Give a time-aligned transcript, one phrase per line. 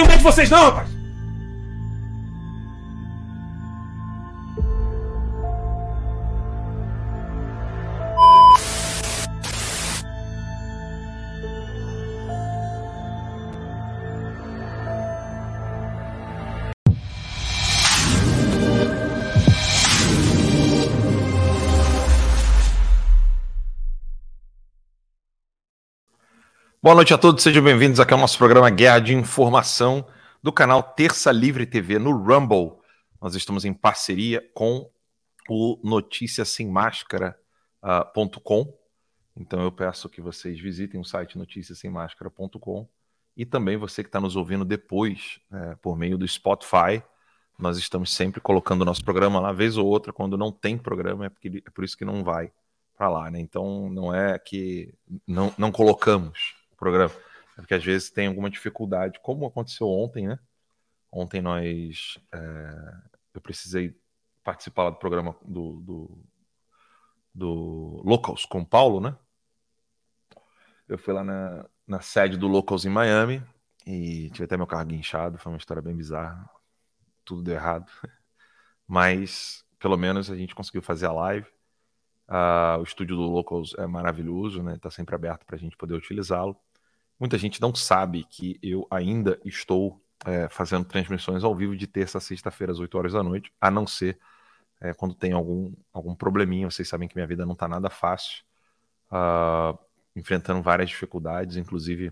[0.00, 0.89] Tenho medo de vocês, não, rapaz!
[26.82, 30.06] Boa noite a todos, sejam bem-vindos aqui ao nosso programa Guerra de Informação
[30.42, 32.72] do canal Terça Livre TV no Rumble.
[33.20, 34.90] Nós estamos em parceria com
[35.46, 38.62] o Notícia Sem Máscara.com.
[38.62, 38.74] Uh,
[39.36, 42.88] então eu peço que vocês visitem o site noticiasemmáscara.com
[43.36, 47.02] e também você que está nos ouvindo depois é, por meio do Spotify.
[47.58, 51.26] Nós estamos sempre colocando o nosso programa lá, vez ou outra, quando não tem programa,
[51.26, 52.50] é, porque, é por isso que não vai
[52.96, 53.38] para lá, né?
[53.38, 54.94] Então não é que
[55.26, 57.12] não, não colocamos programa.
[57.56, 60.38] É porque às vezes tem alguma dificuldade, como aconteceu ontem, né?
[61.12, 62.18] Ontem nós.
[62.32, 62.94] É,
[63.34, 63.96] eu precisei
[64.42, 66.24] participar do programa do, do,
[67.34, 69.16] do Locals com Paulo, né?
[70.88, 73.42] Eu fui lá na, na sede do Locals em Miami
[73.86, 75.38] e tive até meu carro guinchado.
[75.38, 76.48] Foi uma história bem bizarra.
[77.24, 77.90] Tudo deu errado.
[78.88, 81.46] Mas pelo menos a gente conseguiu fazer a live.
[82.28, 84.76] Uh, o estúdio do Locals é maravilhoso, né?
[84.76, 86.56] Está sempre aberto para a gente poder utilizá-lo.
[87.20, 92.16] Muita gente não sabe que eu ainda estou é, fazendo transmissões ao vivo de terça
[92.16, 94.18] a sexta-feira às 8 horas da noite, a não ser
[94.80, 96.70] é, quando tem algum, algum probleminha.
[96.70, 98.42] Vocês sabem que minha vida não está nada fácil,
[99.12, 99.78] uh,
[100.16, 102.10] enfrentando várias dificuldades, inclusive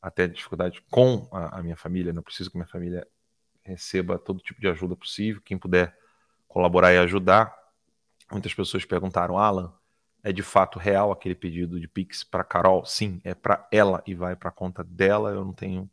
[0.00, 2.12] até dificuldade com a, a minha família.
[2.12, 3.06] Não preciso que minha família
[3.62, 5.42] receba todo tipo de ajuda possível.
[5.44, 5.94] Quem puder
[6.48, 7.54] colaborar e ajudar.
[8.30, 9.72] Muitas pessoas perguntaram, Alan,
[10.22, 12.84] é de fato real aquele pedido de Pix para Carol?
[12.84, 15.30] Sim, é para ela e vai para a conta dela.
[15.30, 15.90] Eu não tenho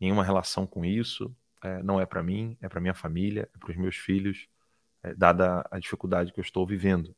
[0.00, 1.32] nenhuma relação com isso.
[1.62, 4.48] É, não é para mim, é para minha família, é para os meus filhos,
[5.02, 7.14] é, dada a dificuldade que eu estou vivendo.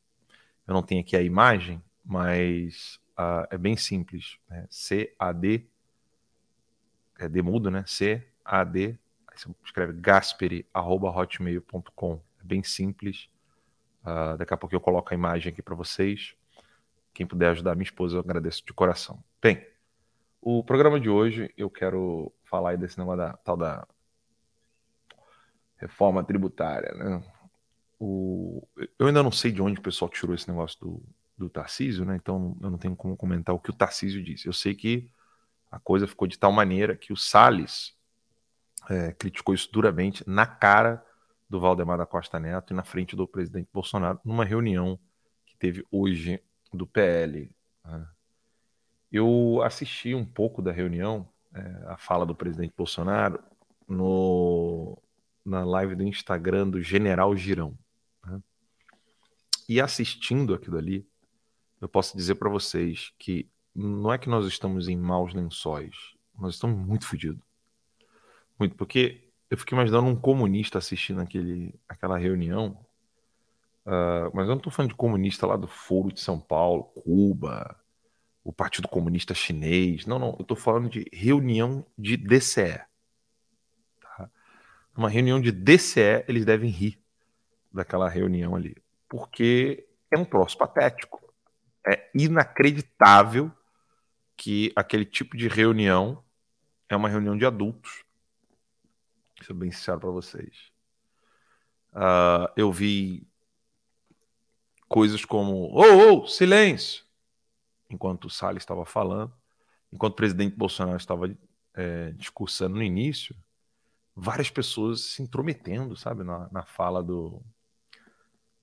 [0.67, 4.37] Eu não tenho aqui a imagem, mas uh, é bem simples.
[4.49, 4.67] Né?
[4.69, 5.65] C-A-D,
[7.19, 7.83] é D mudo, né?
[7.85, 12.21] C-A-D, aí você escreve gasperi.hotmail.com.
[12.39, 13.29] É bem simples.
[14.03, 16.35] Uh, daqui a pouco eu coloco a imagem aqui para vocês.
[17.13, 19.23] Quem puder ajudar minha esposa, eu agradeço de coração.
[19.41, 19.65] Bem,
[20.41, 23.87] o programa de hoje eu quero falar aí desse negócio da tal da
[25.77, 27.23] reforma tributária, né?
[27.99, 28.67] O,
[28.97, 31.03] eu ainda não sei de onde o pessoal tirou esse negócio do,
[31.37, 32.15] do Tarcísio, né?
[32.15, 34.47] Então eu não tenho como comentar o que o Tarcísio disse.
[34.47, 35.09] Eu sei que
[35.69, 37.95] a coisa ficou de tal maneira que o Salles
[38.89, 41.05] é, criticou isso duramente na cara
[41.49, 44.99] do Valdemar da Costa Neto e na frente do presidente Bolsonaro numa reunião
[45.45, 46.41] que teve hoje
[46.77, 47.51] do PL.
[47.85, 48.07] Né?
[49.11, 53.39] Eu assisti um pouco da reunião, é, a fala do presidente Bolsonaro,
[53.87, 54.97] no,
[55.45, 57.77] na live do Instagram do General Girão.
[58.25, 58.41] Né?
[59.67, 61.07] E assistindo aquilo ali,
[61.79, 65.95] eu posso dizer para vocês que não é que nós estamos em maus lençóis,
[66.37, 67.41] nós estamos muito fodidos.
[68.59, 72.77] Muito, porque eu fiquei imaginando um comunista assistindo aquele, aquela reunião
[73.85, 77.75] Uh, mas eu não estou falando de comunista lá do Foro de São Paulo, Cuba,
[78.43, 80.05] o Partido Comunista Chinês.
[80.05, 80.35] Não, não.
[80.37, 82.81] Eu estou falando de reunião de DCE.
[83.99, 84.29] Tá?
[84.95, 86.99] Uma reunião de DCE, eles devem rir
[87.71, 88.75] daquela reunião ali.
[89.09, 91.21] Porque é um troço patético.
[91.87, 93.51] É inacreditável
[94.37, 96.23] que aquele tipo de reunião
[96.89, 98.03] é uma reunião de adultos.
[99.37, 100.71] Vou ser bem sincero para vocês.
[101.93, 103.27] Uh, eu vi
[104.91, 107.05] coisas como: ô, oh, oh, silêncio!
[107.89, 109.33] Enquanto o Salles estava falando,
[109.91, 111.33] enquanto o presidente Bolsonaro estava
[111.73, 113.35] é, discursando no início,
[114.13, 117.41] várias pessoas se intrometendo, sabe, na, na fala do,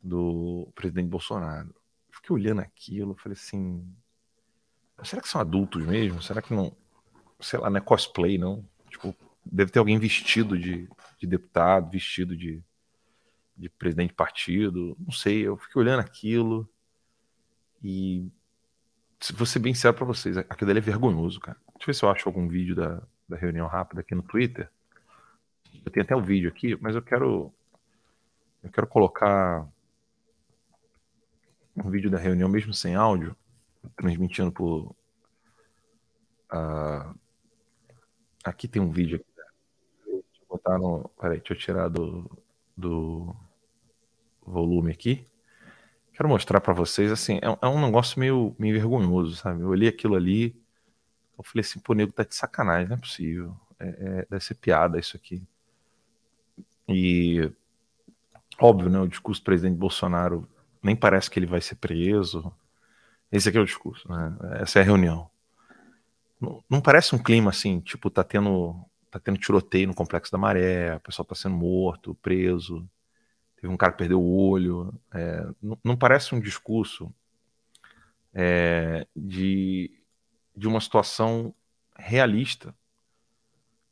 [0.02, 1.74] do presidente Bolsonaro.
[2.10, 3.90] Fiquei olhando aquilo, falei assim:
[5.02, 6.22] será que são adultos mesmo?
[6.22, 6.76] Será que não,
[7.40, 8.68] sei lá, não é cosplay, não?
[8.90, 10.88] Tipo, deve ter alguém vestido de,
[11.18, 12.62] de deputado, vestido de,
[13.58, 16.68] de presidente de partido, não sei, eu fiquei olhando aquilo
[17.82, 18.30] e
[19.20, 21.58] se vou ser bem sincero para vocês, aquilo é vergonhoso, cara.
[21.74, 24.70] Deixa eu ver se eu acho algum vídeo da, da reunião rápida aqui no Twitter.
[25.84, 27.52] Eu tenho até o um vídeo aqui, mas eu quero
[28.62, 29.68] eu quero colocar
[31.76, 33.36] um vídeo da reunião mesmo sem áudio,
[33.96, 34.94] transmitindo por
[36.52, 37.18] uh,
[38.44, 39.26] aqui tem um vídeo aqui.
[40.06, 42.30] Deixa eu botar no, peraí, deixa eu tirar do
[42.76, 43.34] do
[44.48, 45.24] volume aqui.
[46.18, 49.62] Quero mostrar para vocês, assim, é, é, um negócio meio, meio vergonhoso, sabe?
[49.62, 50.60] Eu olhei aquilo ali,
[51.38, 53.56] eu falei assim, pô, nego tá de sacanagem, não é possível.
[53.78, 55.40] É, é, deve ser piada isso aqui.
[56.88, 57.48] E,
[58.58, 60.48] óbvio, né, o discurso do presidente Bolsonaro
[60.82, 62.52] nem parece que ele vai ser preso.
[63.30, 64.36] Esse aqui é o discurso, né?
[64.60, 65.30] Essa é a reunião.
[66.40, 68.74] Não, não parece um clima assim, tipo, tá tendo,
[69.08, 72.88] tá tendo tiroteio no Complexo da Maré, o pessoal tá sendo morto, preso
[73.60, 74.92] teve um cara que perdeu o olho.
[75.12, 77.12] É, não, não, parece um discurso
[78.32, 79.90] é, de,
[80.56, 81.54] de uma situação
[81.96, 82.74] realista.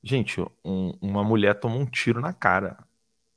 [0.02, 2.78] Gente, um, uma mulher tomou um tiro na cara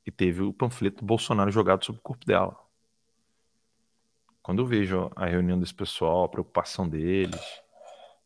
[0.06, 2.56] e teve o panfleto Bolsonaro jogado sobre o corpo dela.
[4.42, 7.40] Quando eu vejo a reunião desse pessoal, a preocupação deles,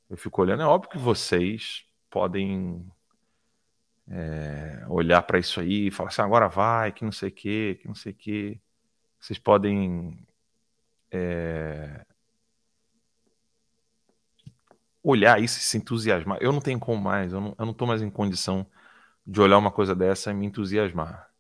[0.08, 2.86] eu fico olhando, é óbvio que vocês podem
[4.08, 7.74] é, olhar para isso aí e falar assim, agora vai, que não sei o que,
[7.76, 8.60] que não sei o que.
[9.20, 10.26] Vocês podem
[11.10, 12.04] é,
[15.02, 16.38] olhar isso e se entusiasmar.
[16.40, 18.66] Eu não tenho como mais, eu não, eu não tô mais em condição
[19.26, 21.30] de olhar uma coisa dessa e me entusiasmar.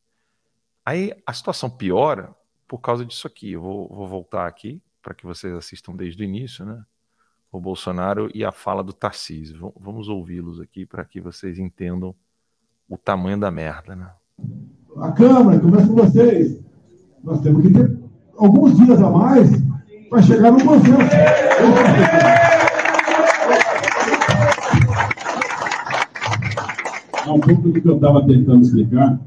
[0.84, 2.34] Aí a situação piora
[2.68, 3.52] por causa disso aqui.
[3.52, 6.84] Eu vou, vou voltar aqui para que vocês assistam desde o início, né?
[7.52, 9.72] O Bolsonaro e a fala do Tarcísio.
[9.76, 12.14] Vamos ouvi-los aqui para que vocês entendam
[12.88, 14.08] o tamanho da merda, né?
[14.98, 16.62] A Câmara, começa com vocês.
[17.22, 17.98] Nós temos que ter
[18.36, 19.50] alguns dias a mais
[20.10, 21.14] para chegar no consenso.
[27.26, 29.18] É um pouco do que eu estava tentando explicar.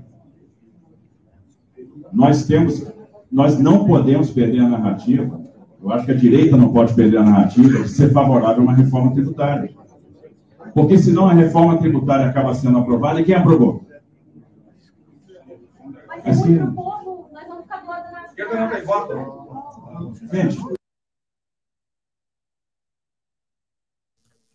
[2.14, 2.86] Nós temos,
[3.32, 5.42] nós não podemos perder a narrativa.
[5.82, 8.74] Eu acho que a direita não pode perder a narrativa de ser favorável a uma
[8.74, 9.77] reforma tributária.
[10.74, 13.86] Porque senão a reforma tributária acaba sendo aprovada e quem aprovou?
[16.08, 18.28] Mas assim, o povo, nós vamos ficar do lado da
[20.36, 20.78] Gente.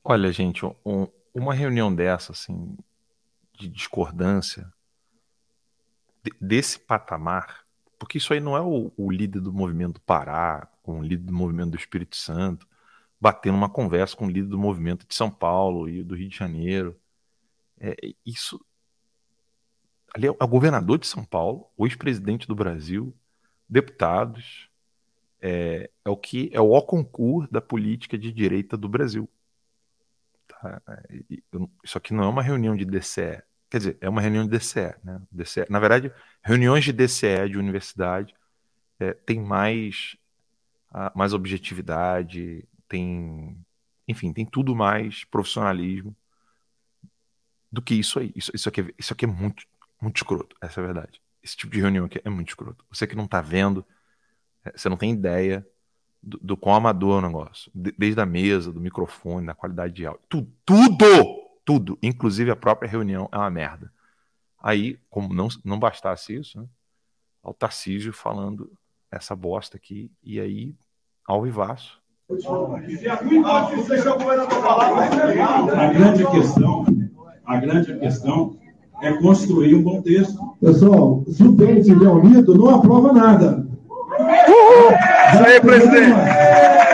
[0.04, 2.76] Olha, gente, um, uma reunião dessa, assim,
[3.58, 4.72] de discordância,
[6.40, 7.64] desse patamar,
[7.98, 11.24] porque isso aí não é o, o líder do movimento do Pará, com o líder
[11.24, 12.66] do movimento do Espírito Santo,
[13.22, 16.36] batendo uma conversa com o líder do movimento de São Paulo e do Rio de
[16.36, 16.98] Janeiro.
[17.78, 17.94] É,
[18.26, 18.60] isso.
[20.12, 23.14] Ali é o governador de São Paulo, o ex-presidente do Brasil,
[23.68, 24.68] deputados.
[25.40, 29.30] É, é, o que é o concurso da política de direita do Brasil.
[30.48, 30.82] Tá?
[31.84, 33.40] Isso aqui não é uma reunião de DCE.
[33.70, 34.96] Quer dizer, é uma reunião de DCE.
[35.04, 35.22] Né?
[35.30, 36.12] DCE na verdade,
[36.42, 38.34] reuniões de DCE de universidade
[38.98, 40.16] é, tem mais,
[41.14, 43.56] mais objetividade, tem,
[44.06, 46.14] enfim, tem tudo mais profissionalismo
[47.70, 48.30] do que isso aí.
[48.36, 49.64] Isso, isso, aqui, é, isso aqui é muito,
[49.98, 51.22] muito escroto, essa é a verdade.
[51.42, 52.84] Esse tipo de reunião aqui é muito escroto.
[52.90, 53.82] Você que não tá vendo,
[54.62, 55.66] é, você não tem ideia
[56.22, 57.72] do, do quão amador é o negócio.
[57.74, 60.22] desde a mesa, do microfone, da qualidade de áudio.
[60.28, 61.06] Tudo, tudo!
[61.64, 61.98] Tudo.
[62.02, 63.90] Inclusive a própria reunião é uma merda.
[64.58, 66.68] Aí, como não, não bastasse isso, né?
[67.42, 68.70] Ao Tarcísio falando
[69.10, 70.74] essa bosta aqui, e aí,
[71.24, 72.01] ao vivaço,
[75.74, 76.86] a grande questão,
[77.44, 78.56] a grande questão
[79.02, 80.38] é construir um bom texto.
[80.60, 83.66] Pessoal, se o Pente tiver unido, não aprova nada.
[85.34, 86.12] Isso aí, presidente.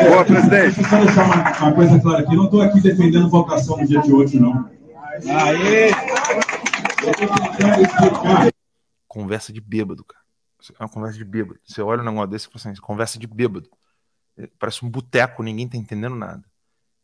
[0.08, 0.76] Boa, presidente.
[0.76, 2.36] Deixa eu só deixar uma, uma coisa clara aqui.
[2.36, 4.68] Não estou aqui defendendo votação no dia de hoje, não.
[5.28, 5.90] Aê!
[5.90, 8.48] Eu tô tentando explicar.
[9.06, 10.24] Conversa de bêbado, cara.
[10.78, 11.58] É uma conversa de bêbado.
[11.64, 13.68] Você olha um negócio desse e fala assim, conversa de bêbado.
[14.58, 16.44] Parece um boteco, ninguém tá entendendo nada.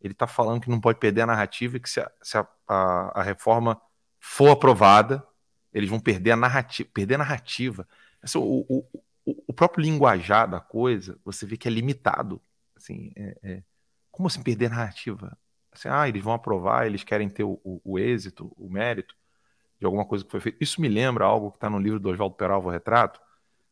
[0.00, 2.46] Ele tá falando que não pode perder a narrativa e que se a, se a,
[2.68, 3.80] a- a reforma
[4.20, 5.26] for aprovada,
[5.72, 6.88] eles vão perder a narrativa.
[6.92, 7.88] Perder a narrativa.
[8.22, 8.86] Assim, o, o,
[9.48, 12.40] o- próprio linguajar da coisa, você vê que é limitado.
[12.76, 13.62] Assim, é- é-
[14.10, 15.36] como assim perder a narrativa?
[15.72, 19.16] Assim, ah, eles vão aprovar, eles querem ter o, o- êxito, o mérito
[19.80, 20.58] de alguma coisa que foi feita.
[20.62, 23.20] Isso me lembra algo que está no livro do Oswaldo Peralva, Retrato,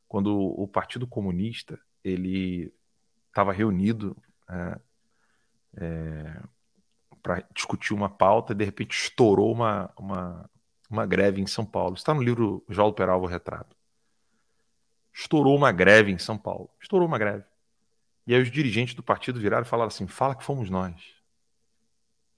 [0.08, 2.72] quando o Partido Comunista ele
[3.32, 4.14] estava reunido
[7.22, 10.50] para discutir uma pauta e de repente estourou uma, uma,
[10.90, 11.94] uma greve em São Paulo.
[11.94, 13.74] Está no livro Oswaldo Peralva, o Retrato.
[15.12, 16.70] Estourou uma greve em São Paulo.
[16.80, 17.44] Estourou uma greve.
[18.26, 20.94] E aí os dirigentes do partido viraram e falaram assim: fala que fomos nós.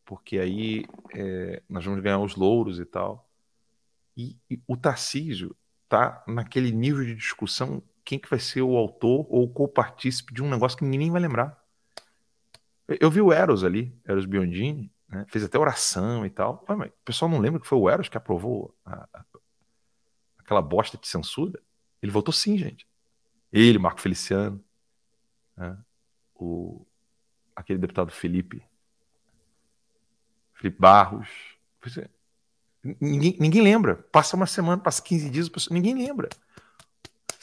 [0.04, 3.28] Porque aí é, nós vamos ganhar os louros e tal.
[4.16, 5.56] E, e o Tarcísio
[5.88, 10.42] tá naquele nível de discussão quem que vai ser o autor ou o co-partícipe de
[10.42, 11.62] um negócio que ninguém vai lembrar.
[12.86, 16.64] Eu, vi o Eros ali, Eros Biondini, né, fez até oração e tal.
[16.68, 19.24] Ué, mas o pessoal não lembra que foi o Eros que aprovou a- a-
[20.38, 21.58] aquela bosta de censura?
[22.02, 22.86] Ele votou sim, gente.
[23.50, 24.62] Ele, Marco Feliciano,
[25.56, 25.78] né,
[26.34, 26.84] o,
[27.56, 28.62] aquele deputado Felipe,
[30.52, 31.28] Felipe Barros.
[31.98, 32.08] É.
[33.00, 33.96] Ninguém, ninguém lembra.
[33.96, 36.28] Passa uma semana, passa 15 dias, ninguém lembra.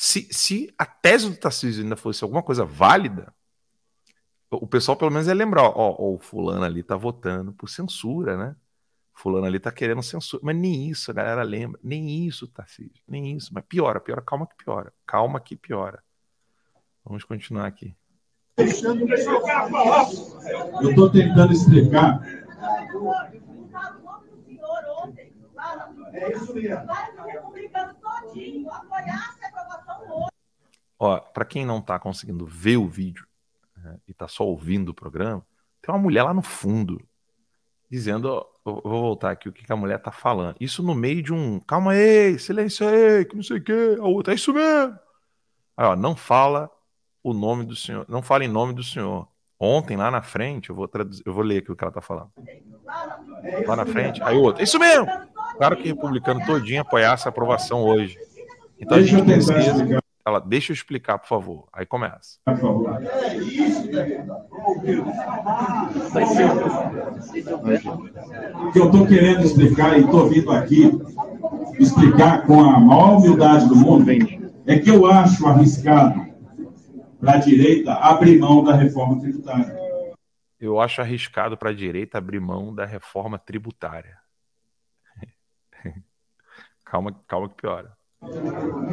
[0.04, 3.32] Se, se a tese do Tarcísio ainda fosse alguma coisa válida,
[4.50, 8.36] o pessoal pelo menos ia lembrar, ó, ó, o fulano ali tá votando por censura,
[8.36, 8.56] né?
[9.14, 10.42] Fulano ali tá querendo censura.
[10.44, 11.80] Mas nem isso a galera lembra.
[11.84, 13.04] Nem isso, Tarcísio.
[13.08, 13.54] Nem isso.
[13.54, 14.24] Mas piora, piora.
[14.24, 14.92] Calma que piora.
[15.06, 16.02] Calma que piora.
[17.06, 17.96] Vamos continuar aqui.
[18.58, 18.66] Eu
[20.90, 22.20] estou tentando explicar.
[26.14, 26.88] É isso mesmo.
[27.26, 30.32] republicano todinho apoiasse a aprovação hoje.
[31.04, 33.26] Ó, para quem não tá conseguindo ver o vídeo
[33.76, 35.44] né, e tá só ouvindo o programa,
[35.82, 37.02] tem uma mulher lá no fundo
[37.90, 40.58] dizendo, ó, eu vou voltar aqui o que, que a mulher tá falando.
[40.60, 44.04] Isso no meio de um, calma aí, silêncio aí, que não sei o que, a
[44.04, 44.94] outra, é isso mesmo.
[45.76, 46.70] Aí, ó, não fala
[47.24, 49.28] o nome do senhor, não fala em nome do senhor.
[49.60, 52.02] Ontem lá na frente, eu vou traduzir, eu vou ler aqui o que ela tá
[52.02, 52.30] falando.
[53.66, 55.08] Lá na frente, aí o outro, é isso mesmo.
[55.58, 58.16] Claro que republicano todinho apoiasse a aprovação hoje.
[58.80, 60.02] Então a gente tentar precisa.
[60.26, 61.68] Ela, deixa eu explicar, por favor.
[61.74, 62.40] Aí começa.
[62.46, 63.00] por favor.
[68.68, 70.92] O que eu estou querendo explicar e estou vindo aqui
[71.80, 74.10] explicar com a maior humildade do mundo
[74.68, 76.32] é que eu acho arriscado
[77.20, 79.80] para a direita abrir mão da reforma tributária.
[80.60, 84.18] Eu acho arriscado para a direita abrir mão da reforma tributária.
[86.86, 87.98] calma, calma que piora.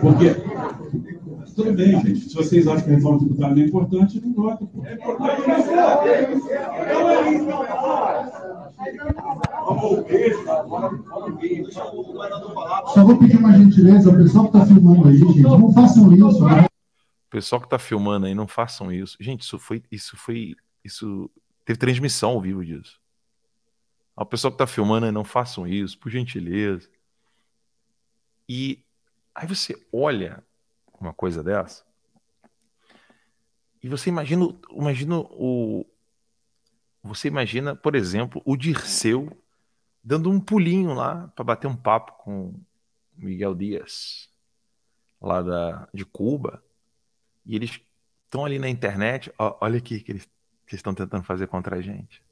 [0.00, 0.34] Porque,
[1.54, 4.66] tudo bem, gente, se vocês acham que a reforma tributária não é importante, não votam.
[4.66, 4.82] pô.
[12.94, 16.44] Só vou pedir uma gentileza, o pessoal que está filmando aí, gente, não façam isso.
[16.44, 16.64] Né?
[16.64, 19.18] O pessoal que está filmando aí, não façam isso.
[19.20, 19.82] Gente, isso foi.
[19.92, 20.56] Isso foi.
[20.82, 21.30] Isso.
[21.66, 22.98] Teve transmissão ao vivo disso.
[24.16, 26.88] O pessoal que está filmando aí, não façam isso, por gentileza.
[28.48, 28.82] E
[29.38, 30.42] aí você olha
[31.00, 31.84] uma coisa dessa.
[33.82, 35.86] E você imagina, imagina o.
[37.02, 39.30] Você imagina, por exemplo, o Dirceu
[40.02, 42.54] dando um pulinho lá para bater um papo com
[43.16, 44.28] Miguel Dias,
[45.20, 46.62] lá da, de Cuba.
[47.46, 47.80] E eles
[48.24, 49.32] estão ali na internet.
[49.38, 52.22] ó, olha aqui que eles, que eles estão tentando fazer contra a gente.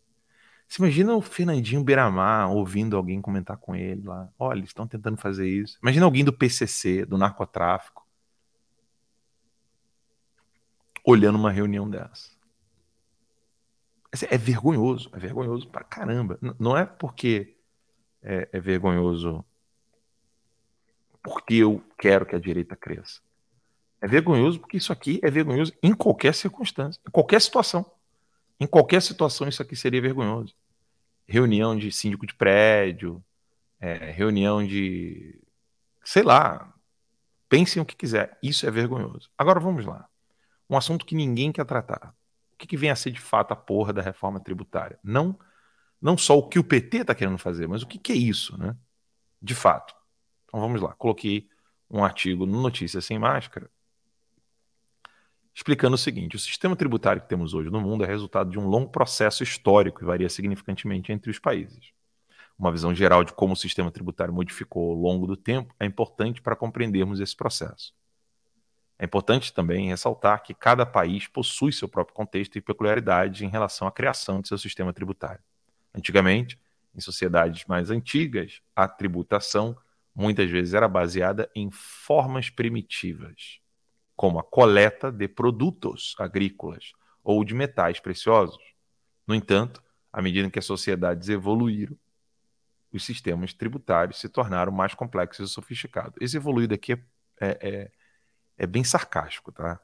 [0.68, 4.28] Você imagina o Fernandinho Beiramar ouvindo alguém comentar com ele lá.
[4.38, 5.78] Olha, eles estão tentando fazer isso.
[5.80, 8.06] Imagina alguém do PCC, do narcotráfico,
[11.04, 12.34] olhando uma reunião dessa.
[14.30, 16.38] É vergonhoso, é vergonhoso pra caramba.
[16.58, 17.56] Não é porque
[18.22, 19.44] é, é vergonhoso
[21.22, 23.20] porque eu quero que a direita cresça.
[24.00, 27.84] É vergonhoso porque isso aqui é vergonhoso em qualquer circunstância, em qualquer situação.
[28.58, 30.54] Em qualquer situação isso aqui seria vergonhoso.
[31.26, 33.22] Reunião de síndico de prédio,
[33.80, 35.40] é, reunião de.
[36.04, 36.72] sei lá.
[37.48, 38.36] Pensem o que quiser.
[38.42, 39.30] Isso é vergonhoso.
[39.38, 40.08] Agora vamos lá.
[40.68, 42.12] Um assunto que ninguém quer tratar.
[42.54, 44.98] O que, que vem a ser de fato a porra da reforma tributária?
[45.04, 45.38] Não,
[46.00, 48.58] não só o que o PT está querendo fazer, mas o que, que é isso,
[48.58, 48.76] né?
[49.40, 49.94] De fato.
[50.44, 50.92] Então vamos lá.
[50.94, 51.48] Coloquei
[51.88, 53.70] um artigo no Notícias Sem Máscara
[55.56, 58.68] explicando o seguinte: o sistema tributário que temos hoje no mundo é resultado de um
[58.68, 61.92] longo processo histórico e varia significantemente entre os países.
[62.58, 66.42] Uma visão geral de como o sistema tributário modificou ao longo do tempo é importante
[66.42, 67.94] para compreendermos esse processo.
[68.98, 73.86] É importante também ressaltar que cada país possui seu próprio contexto e peculiaridades em relação
[73.86, 75.42] à criação de seu sistema tributário.
[75.94, 76.58] Antigamente,
[76.94, 79.76] em sociedades mais antigas, a tributação
[80.14, 83.60] muitas vezes era baseada em formas primitivas,
[84.16, 86.92] como a coleta de produtos agrícolas
[87.22, 88.62] ou de metais preciosos.
[89.26, 89.82] No entanto,
[90.12, 91.96] à medida que as sociedades evoluíram,
[92.92, 96.14] os sistemas tributários se tornaram mais complexos e sofisticados.
[96.20, 96.98] Esse evoluído aqui é,
[97.40, 97.90] é, é,
[98.56, 99.78] é bem sarcástico, tá?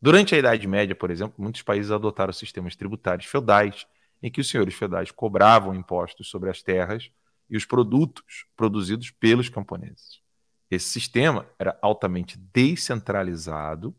[0.00, 3.86] Durante a Idade Média, por exemplo, muitos países adotaram sistemas tributários feudais,
[4.20, 7.08] em que os senhores feudais cobravam impostos sobre as terras
[7.48, 10.20] e os produtos produzidos pelos camponeses.
[10.72, 13.94] Esse sistema era altamente descentralizado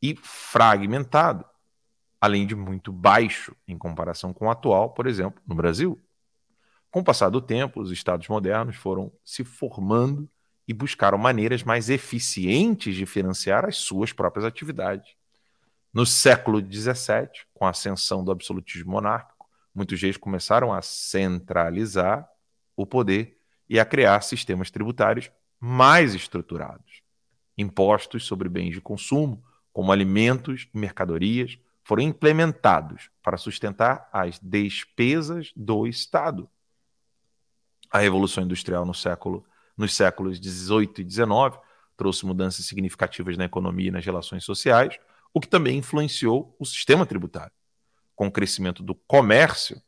[0.00, 1.44] e fragmentado,
[2.18, 6.02] além de muito baixo em comparação com o atual, por exemplo, no Brasil.
[6.90, 10.26] Com o passar do tempo, os estados modernos foram se formando
[10.66, 15.14] e buscaram maneiras mais eficientes de financiar as suas próprias atividades.
[15.92, 22.26] No século XVII, com a ascensão do absolutismo monárquico, muitos reis começaram a centralizar
[22.74, 23.36] o poder
[23.68, 25.30] e a criar sistemas tributários
[25.66, 27.00] mais estruturados.
[27.56, 29.42] Impostos sobre bens de consumo,
[29.72, 36.50] como alimentos e mercadorias, foram implementados para sustentar as despesas do Estado.
[37.90, 39.42] A Revolução Industrial no século,
[39.74, 41.58] nos séculos XVIII e XIX
[41.96, 44.98] trouxe mudanças significativas na economia e nas relações sociais,
[45.32, 47.52] o que também influenciou o sistema tributário.
[48.14, 49.80] Com o crescimento do comércio,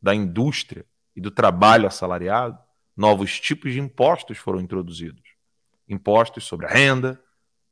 [0.00, 2.67] da indústria e do trabalho assalariado,
[2.98, 5.22] novos tipos de impostos foram introduzidos.
[5.88, 7.22] Impostos sobre a renda,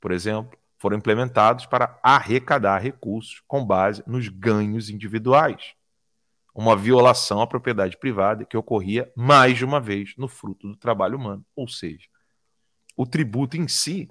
[0.00, 5.74] por exemplo, foram implementados para arrecadar recursos com base nos ganhos individuais.
[6.54, 11.18] Uma violação à propriedade privada que ocorria mais de uma vez no fruto do trabalho
[11.18, 11.44] humano.
[11.54, 12.06] Ou seja,
[12.96, 14.08] o tributo em si,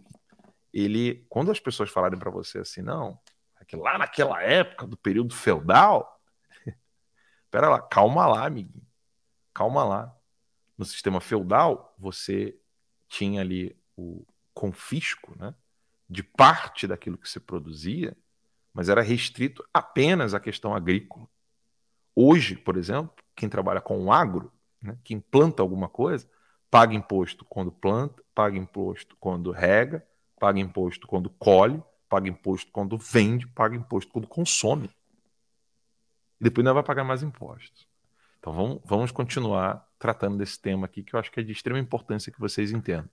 [0.71, 3.17] ele, quando as pessoas falarem para você assim, não,
[3.59, 6.21] é que lá naquela época do período feudal,
[7.49, 8.85] pera lá, calma lá, amiguinho
[9.55, 10.15] calma lá.
[10.77, 12.57] No sistema feudal, você
[13.07, 15.53] tinha ali o confisco né,
[16.09, 18.15] de parte daquilo que se produzia,
[18.73, 21.27] mas era restrito apenas à questão agrícola.
[22.15, 26.29] Hoje, por exemplo, quem trabalha com o agro, né, quem planta alguma coisa,
[26.69, 30.05] paga imposto quando planta, paga imposto quando rega,
[30.39, 34.89] paga imposto quando colhe, paga imposto quando vende, paga imposto quando consome.
[36.39, 37.87] E depois não vai pagar mais impostos.
[38.39, 41.79] Então vamos, vamos continuar tratando desse tema aqui, que eu acho que é de extrema
[41.79, 43.09] importância que vocês entendam.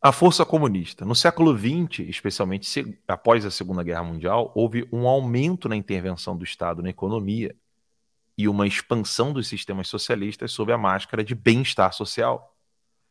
[0.00, 1.04] A força comunista.
[1.04, 6.42] No século XX, especialmente após a Segunda Guerra Mundial, houve um aumento na intervenção do
[6.42, 7.54] Estado na economia
[8.36, 12.56] e uma expansão dos sistemas socialistas sob a máscara de bem-estar social.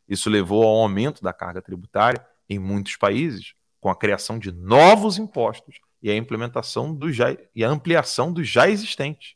[0.10, 5.20] Isso levou ao aumento da carga tributária em muitos países, com a criação de novos
[5.20, 9.36] impostos e a implementação do já, e a ampliação dos já existentes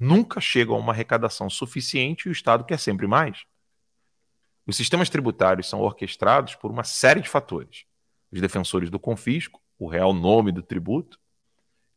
[0.00, 3.44] nunca chegam a uma arrecadação suficiente e o Estado quer sempre mais.
[4.66, 7.84] Os sistemas tributários são orquestrados por uma série de fatores.
[8.32, 11.20] Os defensores do confisco, o real nome do tributo,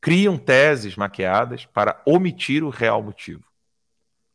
[0.02, 3.46] criam teses maquiadas para omitir o real motivo.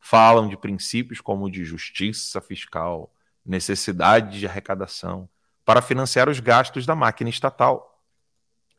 [0.01, 3.13] Falam de princípios como de justiça fiscal,
[3.45, 5.29] necessidade de arrecadação,
[5.65, 8.03] para financiar os gastos da máquina estatal,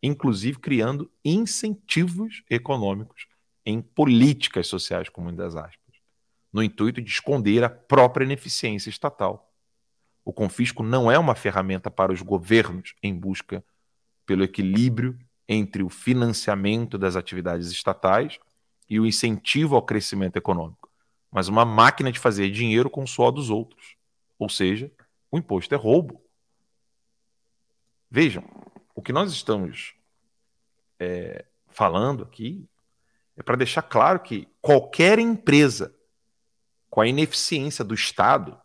[0.02, 3.29] inclusive criando incentivos econômicos
[3.70, 5.96] em políticas sociais, com muitas aspas,
[6.52, 9.54] no intuito de esconder a própria ineficiência estatal.
[10.26, 13.64] O confisco não é uma ferramenta para os governos em busca
[14.26, 18.40] pelo equilíbrio entre o financiamento das atividades estatais
[18.90, 20.90] e o incentivo ao crescimento econômico,
[21.32, 23.96] mas uma máquina de fazer dinheiro com o suor dos outros.
[24.38, 24.92] Ou seja,
[25.32, 26.24] o imposto é roubo.
[28.10, 28.44] Vejam,
[28.96, 29.94] o que nós estamos
[31.00, 32.68] é, falando aqui
[33.40, 35.96] é para deixar claro que qualquer empresa
[36.90, 38.60] com a ineficiência do Estado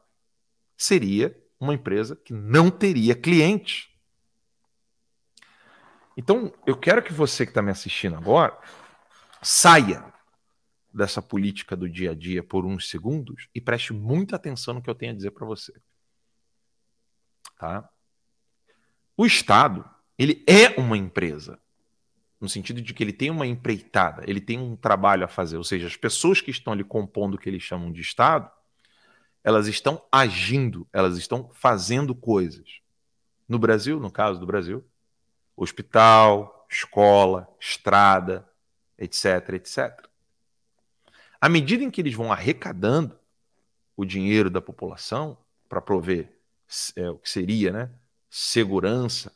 [0.77, 3.89] seria uma empresa que não teria clientes.
[6.17, 8.59] Então, eu quero que você que está me assistindo agora
[9.41, 10.13] saia
[10.93, 14.91] dessa política do dia a dia por uns segundos e preste muita atenção no que
[14.91, 15.73] eu tenho a dizer para você.
[17.57, 17.89] Tá?
[19.17, 21.61] O Estado, ele é uma empresa
[22.45, 25.65] no sentido de que ele tem uma empreitada, ele tem um trabalho a fazer, ou
[25.65, 28.51] seja, as pessoas que estão ali compondo o que eles chamam de Estado,
[29.43, 32.81] elas estão agindo, elas estão fazendo coisas.
[33.49, 34.85] No Brasil, no caso do Brasil,
[35.57, 38.47] hospital, escola, estrada,
[38.99, 40.07] etc, etc.
[41.41, 43.19] À medida em que eles vão arrecadando
[43.97, 46.31] o dinheiro da população para prover
[46.95, 47.91] é, o que seria né,
[48.29, 49.33] segurança,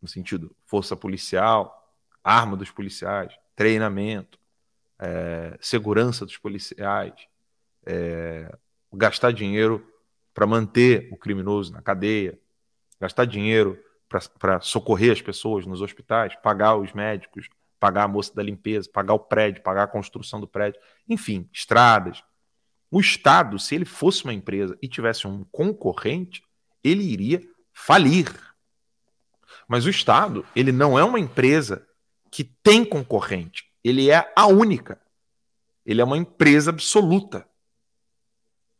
[0.00, 1.75] no sentido força policial,
[2.26, 4.36] arma dos policiais, treinamento,
[4.98, 7.14] é, segurança dos policiais,
[7.86, 8.52] é,
[8.92, 9.86] gastar dinheiro
[10.34, 12.36] para manter o criminoso na cadeia,
[13.00, 13.78] gastar dinheiro
[14.38, 19.14] para socorrer as pessoas nos hospitais, pagar os médicos, pagar a moça da limpeza, pagar
[19.14, 22.24] o prédio, pagar a construção do prédio, enfim, estradas.
[22.90, 26.42] O Estado, se ele fosse uma empresa e tivesse um concorrente,
[26.82, 27.40] ele iria
[27.72, 28.26] falir.
[29.68, 31.86] Mas o Estado, ele não é uma empresa
[32.30, 35.00] que tem concorrente, ele é a única.
[35.84, 37.48] Ele é uma empresa absoluta.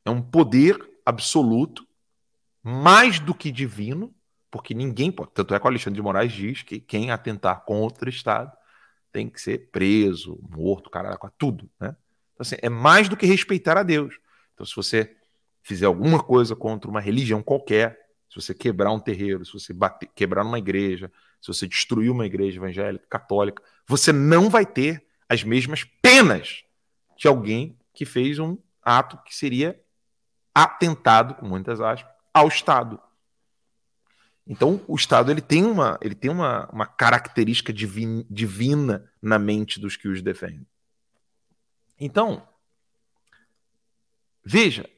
[0.04, 1.86] É um poder absoluto,
[2.62, 4.12] mais do que divino,
[4.50, 5.30] porque ninguém pode.
[5.32, 8.52] Tanto é que o Alexandre de Moraes diz que quem atentar contra o Estado
[9.12, 11.96] tem que ser preso, morto, caralho, tudo, né?
[12.34, 14.18] Então, assim, é mais do que respeitar a Deus.
[14.52, 15.16] Então, se você
[15.62, 20.08] fizer alguma coisa contra uma religião qualquer, se você quebrar um terreiro, se você bater,
[20.14, 21.10] quebrar uma igreja,
[21.40, 26.64] se você destruir uma igreja evangélica, católica, você não vai ter as mesmas penas
[27.16, 29.80] de alguém que fez um ato que seria
[30.54, 33.00] atentado, com muitas aspas, ao Estado.
[34.46, 39.80] Então, o Estado ele tem uma, ele tem uma, uma característica divina, divina na mente
[39.80, 40.66] dos que os defendem.
[41.98, 42.46] Então,
[44.44, 44.88] veja,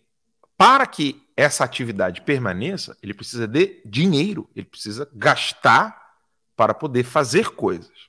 [0.59, 6.17] para que essa atividade permaneça, ele precisa de dinheiro, ele precisa gastar
[6.57, 8.09] para poder fazer coisas.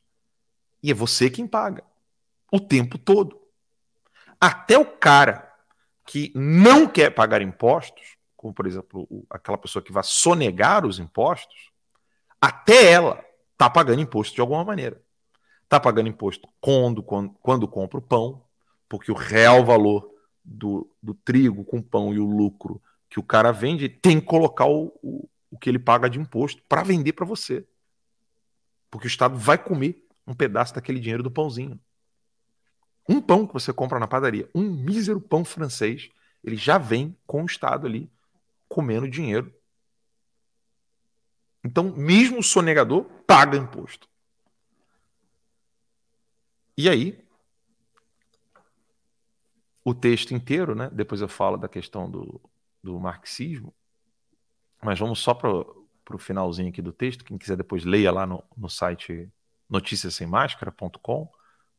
[0.82, 1.84] E é você quem paga
[2.52, 3.40] o tempo todo.
[4.42, 5.54] Até o cara
[6.08, 11.70] que não quer pagar impostos, como por exemplo aquela pessoa que vai sonegar os impostos,
[12.42, 15.00] até ela está pagando imposto de alguma maneira.
[15.66, 18.44] Está pagando imposto quando, quando, quando compra o pão,
[18.88, 23.52] porque o real valor do, do trigo com pão e o lucro que o cara
[23.52, 27.26] vende tem que colocar o, o, o que ele paga de imposto para vender para
[27.26, 27.66] você.
[28.92, 31.80] Porque o Estado vai comer um pedaço daquele dinheiro do pãozinho.
[33.08, 36.12] Um pão que você compra na padaria, um mísero pão francês,
[36.44, 38.10] ele já vem com o Estado ali
[38.68, 39.52] comendo dinheiro.
[41.64, 44.08] Então, mesmo o sonegador paga imposto.
[46.78, 47.20] E aí,
[49.90, 50.90] o texto inteiro, né?
[50.92, 52.42] Depois eu falo da questão do,
[52.84, 53.74] do marxismo,
[54.82, 57.24] mas vamos só para o finalzinho aqui do texto.
[57.24, 59.30] Quem quiser depois leia lá no, no site
[59.70, 61.30] noticiasemmascara.com.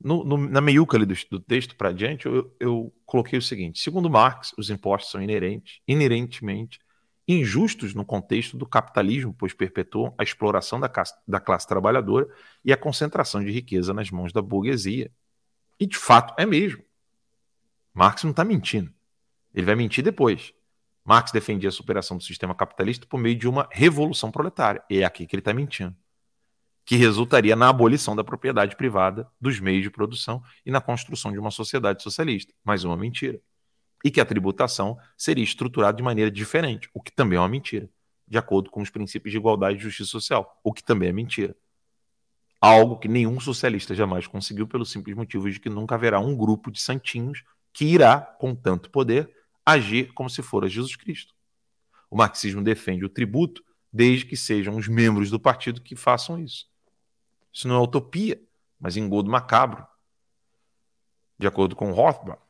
[0.02, 3.80] No, no, na meiuca ali do, do texto para diante, eu, eu, coloquei o seguinte:
[3.80, 6.78] segundo Marx, os impostos são inerentes, inerentemente
[7.28, 10.90] injustos no contexto do capitalismo, pois perpetuam a exploração da,
[11.28, 12.26] da classe trabalhadora
[12.64, 15.12] e a concentração de riqueza nas mãos da burguesia.
[15.78, 16.82] E de fato é mesmo.
[17.92, 18.92] Marx não está mentindo.
[19.54, 20.52] Ele vai mentir depois.
[21.04, 24.82] Marx defendia a superação do sistema capitalista por meio de uma revolução proletária.
[24.88, 25.96] E é aqui que ele está mentindo
[26.90, 31.38] que resultaria na abolição da propriedade privada dos meios de produção e na construção de
[31.38, 32.52] uma sociedade socialista.
[32.64, 33.40] Mais uma mentira.
[34.04, 37.88] E que a tributação seria estruturada de maneira diferente, o que também é uma mentira,
[38.26, 41.54] de acordo com os princípios de igualdade e justiça social, o que também é mentira.
[42.60, 46.72] Algo que nenhum socialista jamais conseguiu, pelo simples motivo de que nunca haverá um grupo
[46.72, 49.30] de santinhos que irá, com tanto poder,
[49.64, 51.34] agir como se fora Jesus Cristo.
[52.10, 56.68] O marxismo defende o tributo desde que sejam os membros do partido que façam isso.
[57.52, 58.40] Isso não é utopia,
[58.78, 59.86] mas engodo macabro.
[61.38, 62.40] De acordo com Rothbard,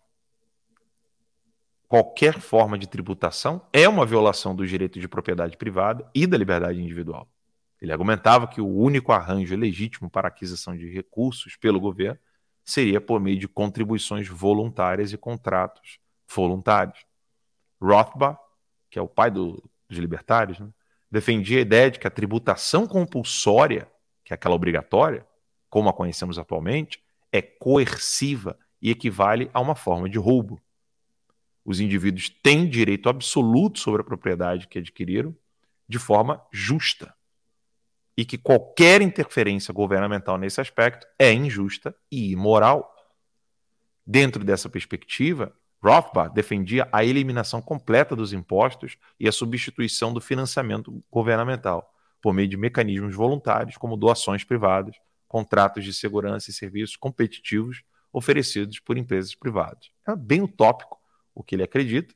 [1.88, 6.80] qualquer forma de tributação é uma violação do direito de propriedade privada e da liberdade
[6.80, 7.28] individual.
[7.80, 12.18] Ele argumentava que o único arranjo legítimo para a aquisição de recursos pelo governo
[12.70, 17.04] seria por meio de contribuições voluntárias e contratos voluntários.
[17.80, 18.38] Rothbard,
[18.90, 20.68] que é o pai do, dos libertários, né,
[21.10, 23.88] defendia a ideia de que a tributação compulsória
[24.30, 25.26] que é aquela obrigatória,
[25.68, 27.02] como a conhecemos atualmente,
[27.32, 30.60] é coerciva e equivale a uma forma de roubo.
[31.64, 35.36] Os indivíduos têm direito absoluto sobre a propriedade que adquiriram
[35.88, 37.12] de forma justa.
[38.20, 42.94] E que qualquer interferência governamental nesse aspecto é injusta e imoral.
[44.06, 51.02] Dentro dessa perspectiva, Rothbard defendia a eliminação completa dos impostos e a substituição do financiamento
[51.10, 57.82] governamental por meio de mecanismos voluntários, como doações privadas, contratos de segurança e serviços competitivos
[58.12, 59.88] oferecidos por empresas privadas.
[60.06, 60.98] É bem utópico
[61.34, 62.14] o que ele acredita,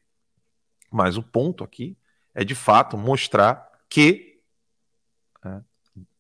[0.93, 1.97] mas o ponto aqui
[2.35, 4.34] é de fato mostrar que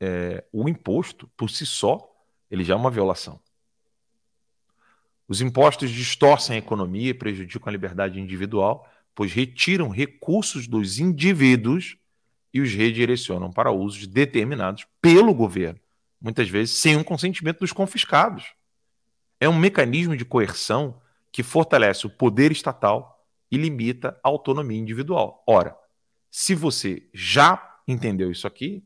[0.01, 2.11] é, o imposto, por si só,
[2.51, 3.41] ele já é uma violação.
[5.27, 11.97] Os impostos distorcem a economia e prejudicam a liberdade individual, pois retiram recursos dos indivíduos
[12.53, 15.81] e os redirecionam para usos determinados pelo governo,
[16.21, 18.45] muitas vezes sem o consentimento dos confiscados.
[19.41, 21.01] É um mecanismo de coerção
[21.33, 25.43] que fortalece o poder estatal e limita a autonomia individual.
[25.47, 25.77] Ora,
[26.31, 28.85] se você já entendeu isso aqui,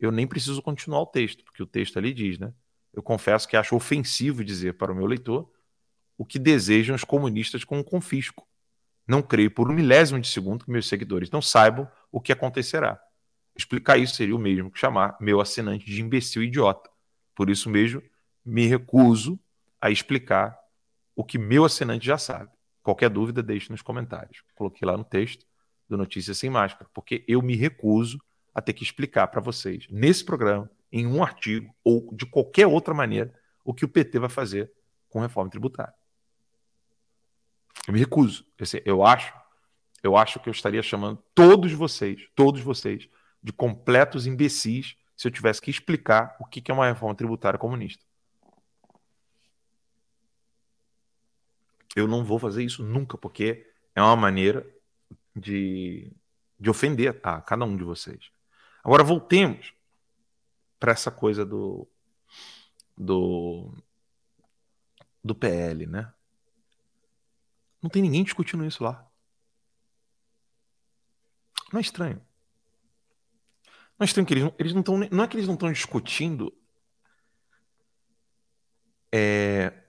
[0.00, 2.52] eu nem preciso continuar o texto, porque o texto ali diz, né?
[2.92, 5.50] Eu confesso que acho ofensivo dizer para o meu leitor
[6.16, 8.46] o que desejam os comunistas com o confisco.
[9.06, 13.00] Não creio por um milésimo de segundo que meus seguidores não saibam o que acontecerá.
[13.56, 16.90] Explicar isso seria o mesmo que chamar meu assinante de imbecil idiota.
[17.34, 18.02] Por isso mesmo,
[18.44, 19.38] me recuso
[19.80, 20.58] a explicar
[21.14, 22.50] o que meu assinante já sabe.
[22.82, 24.42] Qualquer dúvida, deixe nos comentários.
[24.54, 25.46] Coloquei lá no texto
[25.88, 28.18] do Notícias Sem Máscara, porque eu me recuso
[28.54, 32.94] a ter que explicar para vocês, nesse programa, em um artigo ou de qualquer outra
[32.94, 33.32] maneira,
[33.64, 34.72] o que o PT vai fazer
[35.08, 35.94] com reforma tributária.
[37.86, 38.46] Eu me recuso.
[38.84, 39.32] Eu acho,
[40.02, 43.08] eu acho que eu estaria chamando todos vocês, todos vocês,
[43.42, 48.04] de completos imbecis se eu tivesse que explicar o que é uma reforma tributária comunista.
[51.96, 54.64] Eu não vou fazer isso nunca, porque é uma maneira
[55.34, 56.12] de,
[56.58, 58.30] de ofender a cada um de vocês.
[58.88, 59.74] Agora voltemos
[60.80, 61.86] para essa coisa do,
[62.96, 63.70] do
[65.22, 66.10] do PL, né?
[67.82, 69.06] Não tem ninguém discutindo isso lá.
[71.70, 72.16] Não é estranho.
[73.98, 74.96] Não é estranho que eles não, eles não estão.
[74.96, 76.50] Não é que eles não estão discutindo.
[79.12, 79.84] É,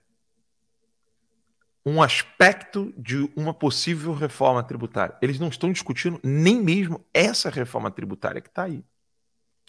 [1.86, 5.16] um aspecto de uma possível reforma tributária.
[5.22, 8.84] Eles não estão discutindo nem mesmo essa reforma tributária que está aí.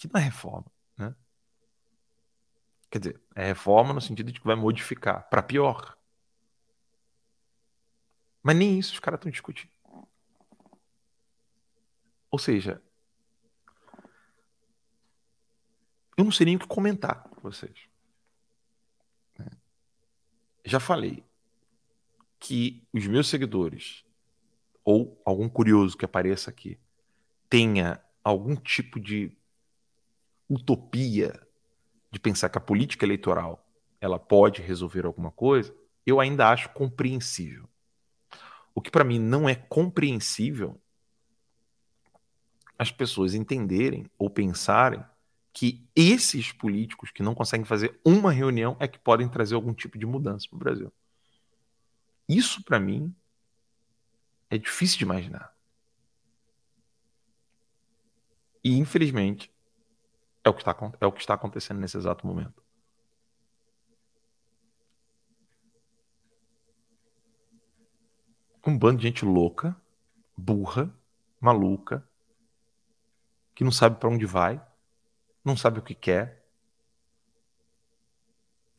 [0.02, 0.66] Que não é reforma.
[0.98, 1.16] Né?
[2.90, 5.96] Quer dizer, é reforma no sentido de que vai modificar para pior.
[8.42, 9.72] Mas nem isso os caras estão discutindo.
[12.32, 12.82] Ou seja,
[16.18, 17.88] eu não sei nem o que comentar com vocês.
[20.66, 21.24] Já falei
[22.40, 24.04] que os meus seguidores,
[24.84, 26.80] ou algum curioso que apareça aqui,
[27.48, 29.40] tenha algum tipo de
[30.54, 31.40] utopia
[32.12, 33.66] de pensar que a política eleitoral
[34.02, 35.74] ela pode resolver alguma coisa,
[36.06, 37.70] eu ainda acho compreensível.
[38.76, 40.80] O que para mim não é compreensível
[42.78, 45.04] as pessoas entenderem ou pensarem
[45.54, 49.98] que esses políticos que não conseguem fazer uma reunião é que podem trazer algum tipo
[49.98, 50.94] de mudança para o Brasil.
[52.28, 53.14] Isso para mim
[54.50, 55.54] é difícil de imaginar.
[58.64, 59.52] E infelizmente
[60.44, 62.62] é o que está, é o que está acontecendo nesse exato momento.
[68.70, 69.76] um bando de gente louca,
[70.38, 70.94] burra,
[71.40, 72.08] maluca,
[73.56, 74.64] que não sabe para onde vai,
[75.44, 76.46] não sabe o que quer,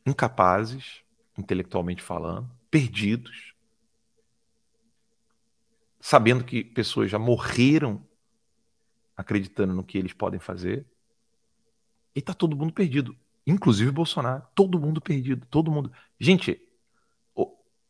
[0.05, 1.03] incapazes,
[1.37, 3.53] intelectualmente falando, perdidos,
[5.99, 8.05] sabendo que pessoas já morreram
[9.15, 10.85] acreditando no que eles podem fazer.
[12.15, 15.91] E tá todo mundo perdido, inclusive Bolsonaro, todo mundo perdido, todo mundo.
[16.19, 16.61] Gente,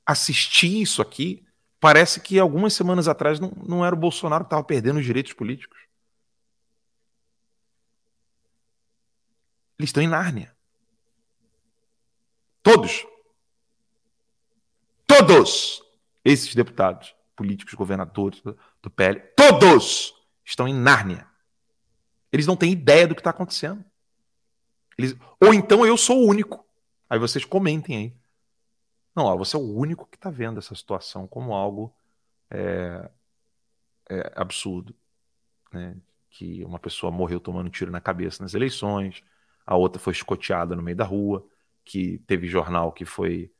[0.05, 1.45] assistir isso aqui
[1.83, 5.33] Parece que algumas semanas atrás não, não era o Bolsonaro que estava perdendo os direitos
[5.33, 5.77] políticos.
[9.77, 10.55] Eles estão em Nárnia.
[12.61, 13.05] Todos.
[15.05, 15.83] Todos
[16.23, 18.41] esses deputados, políticos, governadores
[18.81, 20.13] do PL, todos
[20.45, 21.27] estão em Nárnia.
[22.31, 23.83] Eles não têm ideia do que está acontecendo.
[24.97, 25.15] Eles...
[25.39, 26.65] Ou então eu sou o único.
[27.09, 28.13] Aí vocês comentem aí.
[29.15, 31.93] Não, ó, você é o único que está vendo essa situação como algo
[32.49, 33.09] é,
[34.09, 34.95] é absurdo.
[35.71, 35.95] Né?
[36.29, 39.23] Que uma pessoa morreu tomando tiro na cabeça nas eleições,
[39.65, 41.45] a outra foi escoteada no meio da rua,
[41.85, 43.51] que teve jornal que foi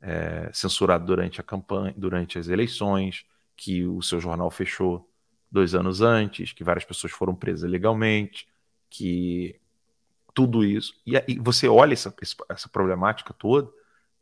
[0.00, 3.24] é, censurado durante a campanha, durante as eleições,
[3.56, 5.08] que o seu jornal fechou
[5.50, 8.48] dois anos antes, que várias pessoas foram presas legalmente,
[8.88, 9.60] que
[10.34, 10.94] tudo isso.
[11.06, 12.14] E, e você olha essa,
[12.48, 13.70] essa problemática toda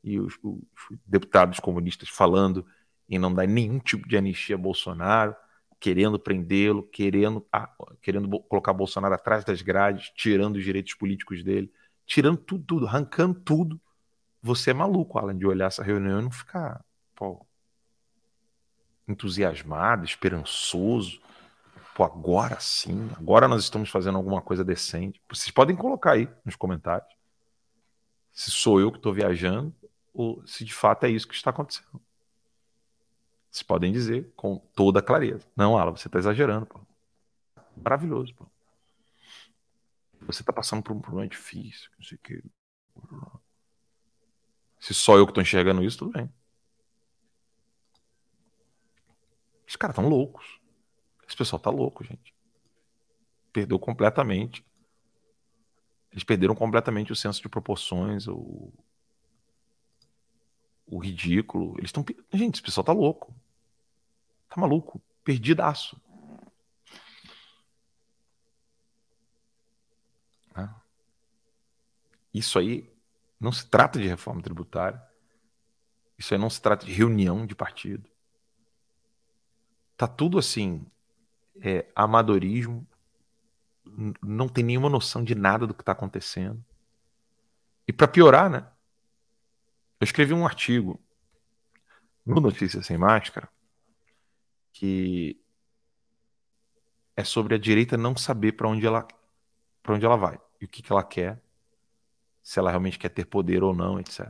[0.02, 0.60] e os, os
[1.06, 2.66] deputados comunistas falando
[3.08, 5.34] em não dar nenhum tipo de anistia a Bolsonaro,
[5.80, 7.44] querendo prendê-lo, querendo,
[8.00, 11.72] querendo colocar Bolsonaro atrás das grades, tirando os direitos políticos dele,
[12.06, 13.80] tirando tudo, tudo, arrancando tudo.
[14.42, 17.44] Você é maluco, Alan, de olhar essa reunião e não ficar pô,
[19.08, 21.20] entusiasmado, esperançoso.
[22.00, 25.20] Pô, agora sim, agora nós estamos fazendo alguma coisa decente.
[25.28, 27.14] Vocês podem colocar aí nos comentários
[28.32, 29.74] se sou eu que estou viajando
[30.14, 32.00] ou se de fato é isso que está acontecendo.
[33.50, 35.46] Vocês podem dizer com toda clareza.
[35.54, 36.64] Não, Alan, você está exagerando.
[36.64, 36.80] Pô.
[37.76, 38.34] Maravilhoso.
[38.34, 38.46] Pô.
[40.22, 41.90] Você está passando por um problema difícil.
[41.98, 42.18] Não sei
[42.96, 43.40] o.
[44.78, 46.32] Se só eu que estou enxergando isso, tudo bem.
[49.68, 50.59] Os caras estão loucos.
[51.30, 52.34] Esse pessoal tá louco, gente.
[53.52, 54.64] Perdeu completamente.
[56.10, 58.72] Eles perderam completamente o senso de proporções, o,
[60.88, 61.76] o ridículo.
[61.78, 62.04] Eles estão.
[62.32, 63.32] Gente, esse pessoal tá louco.
[64.48, 65.00] Tá maluco.
[65.22, 65.96] Perdidaço.
[72.34, 72.92] Isso aí
[73.38, 75.00] não se trata de reforma tributária.
[76.18, 78.10] Isso aí não se trata de reunião de partido.
[79.96, 80.84] Tá tudo assim
[81.62, 82.86] é, amadorismo,
[84.22, 86.64] não tem nenhuma noção de nada do que está acontecendo.
[87.86, 88.66] E para piorar, né?
[90.00, 91.00] Eu escrevi um artigo
[92.24, 93.48] no Notícias Sem Máscara
[94.72, 95.38] que
[97.16, 99.06] é sobre a direita não saber para onde ela
[99.82, 101.42] para onde ela vai e o que, que ela quer,
[102.42, 104.26] se ela realmente quer ter poder ou não, etc.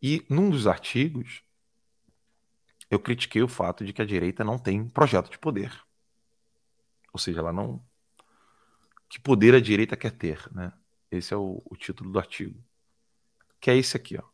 [0.00, 1.42] E num dos artigos
[2.90, 5.72] eu critiquei o fato de que a direita não tem projeto de poder.
[7.12, 7.82] Ou seja, ela não.
[9.08, 10.72] Que poder a direita quer ter, né?
[11.10, 12.62] Esse é o, o título do artigo.
[13.60, 14.24] Que é esse aqui, ó.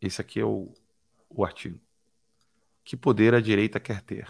[0.00, 0.74] Esse aqui é o,
[1.30, 1.80] o artigo.
[2.84, 4.28] Que poder a direita quer ter?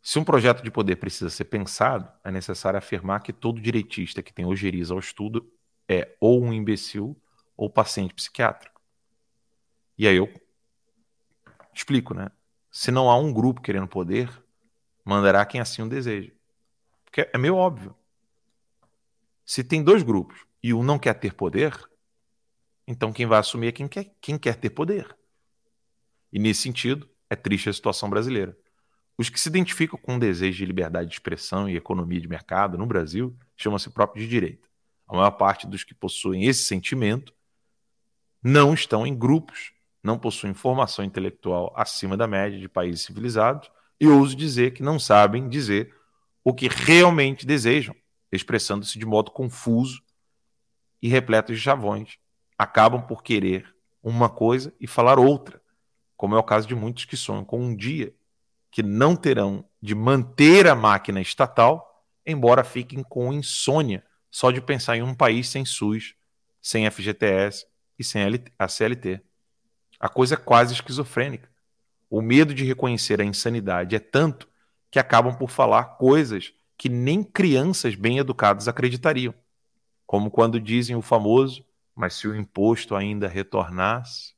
[0.00, 4.32] Se um projeto de poder precisa ser pensado, é necessário afirmar que todo direitista que
[4.32, 5.48] tem ojeriza ao estudo
[5.88, 7.16] é ou um imbecil
[7.56, 8.71] ou paciente psiquiátrico.
[10.02, 10.28] E aí eu
[11.72, 12.28] explico, né?
[12.72, 14.28] Se não há um grupo querendo poder,
[15.04, 16.32] mandará quem assim o deseja.
[17.04, 17.94] Porque é meio óbvio.
[19.46, 21.72] Se tem dois grupos e um não quer ter poder,
[22.84, 25.16] então quem vai assumir é quem quer, quem quer ter poder.
[26.32, 28.58] E nesse sentido, é triste a situação brasileira.
[29.16, 32.76] Os que se identificam com o desejo de liberdade de expressão e economia de mercado
[32.76, 34.68] no Brasil chamam-se próprios de direita.
[35.06, 37.32] A maior parte dos que possuem esse sentimento
[38.42, 44.06] não estão em grupos não possuem formação intelectual acima da média de países civilizados e
[44.06, 45.94] ouso dizer que não sabem dizer
[46.44, 47.94] o que realmente desejam,
[48.32, 50.02] expressando-se de modo confuso
[51.00, 52.18] e repleto de chavões.
[52.58, 55.62] Acabam por querer uma coisa e falar outra,
[56.16, 58.12] como é o caso de muitos que sonham com um dia
[58.70, 64.96] que não terão de manter a máquina estatal, embora fiquem com insônia só de pensar
[64.96, 66.14] em um país sem SUS,
[66.60, 67.66] sem FGTS
[67.98, 68.22] e sem
[68.58, 69.20] a CLT.
[70.02, 71.48] A coisa é quase esquizofrênica.
[72.10, 74.48] O medo de reconhecer a insanidade é tanto
[74.90, 79.32] que acabam por falar coisas que nem crianças bem educadas acreditariam.
[80.04, 84.34] Como quando dizem o famoso, mas se o imposto ainda retornasse.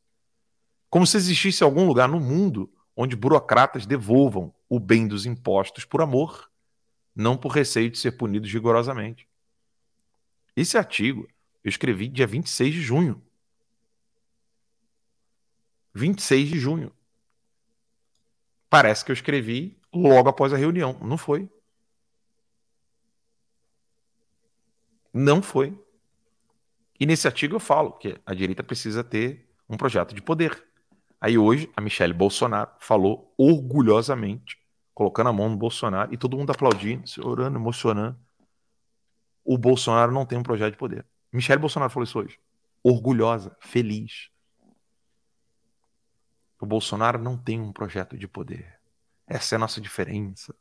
[0.90, 6.03] Como se existisse algum lugar no mundo onde burocratas devolvam o bem dos impostos por
[6.03, 6.50] amor,
[7.16, 9.27] não por receio de ser punidos rigorosamente.
[10.55, 11.27] Esse artigo
[11.64, 13.22] eu escrevi dia 26 de junho
[15.94, 16.92] 26 de junho.
[18.68, 20.98] Parece que eu escrevi logo após a reunião.
[21.00, 21.48] Não foi.
[25.12, 25.78] Não foi.
[26.98, 30.61] E nesse artigo eu falo que a direita precisa ter um projeto de poder.
[31.20, 34.59] Aí hoje a Michelle Bolsonaro falou orgulhosamente,
[34.92, 38.18] colocando a mão no Bolsonaro e todo mundo aplaudindo, orando, emocionando.
[39.44, 41.07] O Bolsonaro não tem um projeto de poder.
[41.33, 42.38] Michelle Bolsonaro falou isso hoje.
[42.83, 44.34] Orgulhosa, feliz.
[46.64, 48.81] O Bolsonaro não tem um projeto de poder.
[49.27, 50.55] Essa é a nossa diferença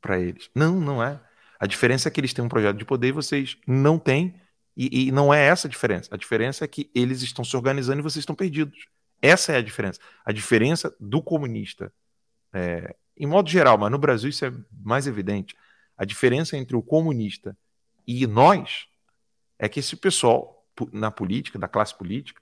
[0.00, 0.48] para eles.
[0.54, 1.20] Não, não é.
[1.58, 4.34] A diferença é que eles têm um projeto de poder e vocês não têm.
[4.74, 6.08] E, e, não é essa a diferença.
[6.10, 8.86] A diferença é que eles estão se organizando e vocês estão perdidos.
[9.20, 10.00] Essa é a diferença.
[10.24, 11.92] A diferença do comunista,
[12.50, 15.54] é, em modo geral, mas no Brasil isso é mais evidente.
[15.98, 17.54] A diferença entre o comunista
[18.06, 18.86] e nós
[19.58, 22.40] é que esse pessoal na política, da classe política,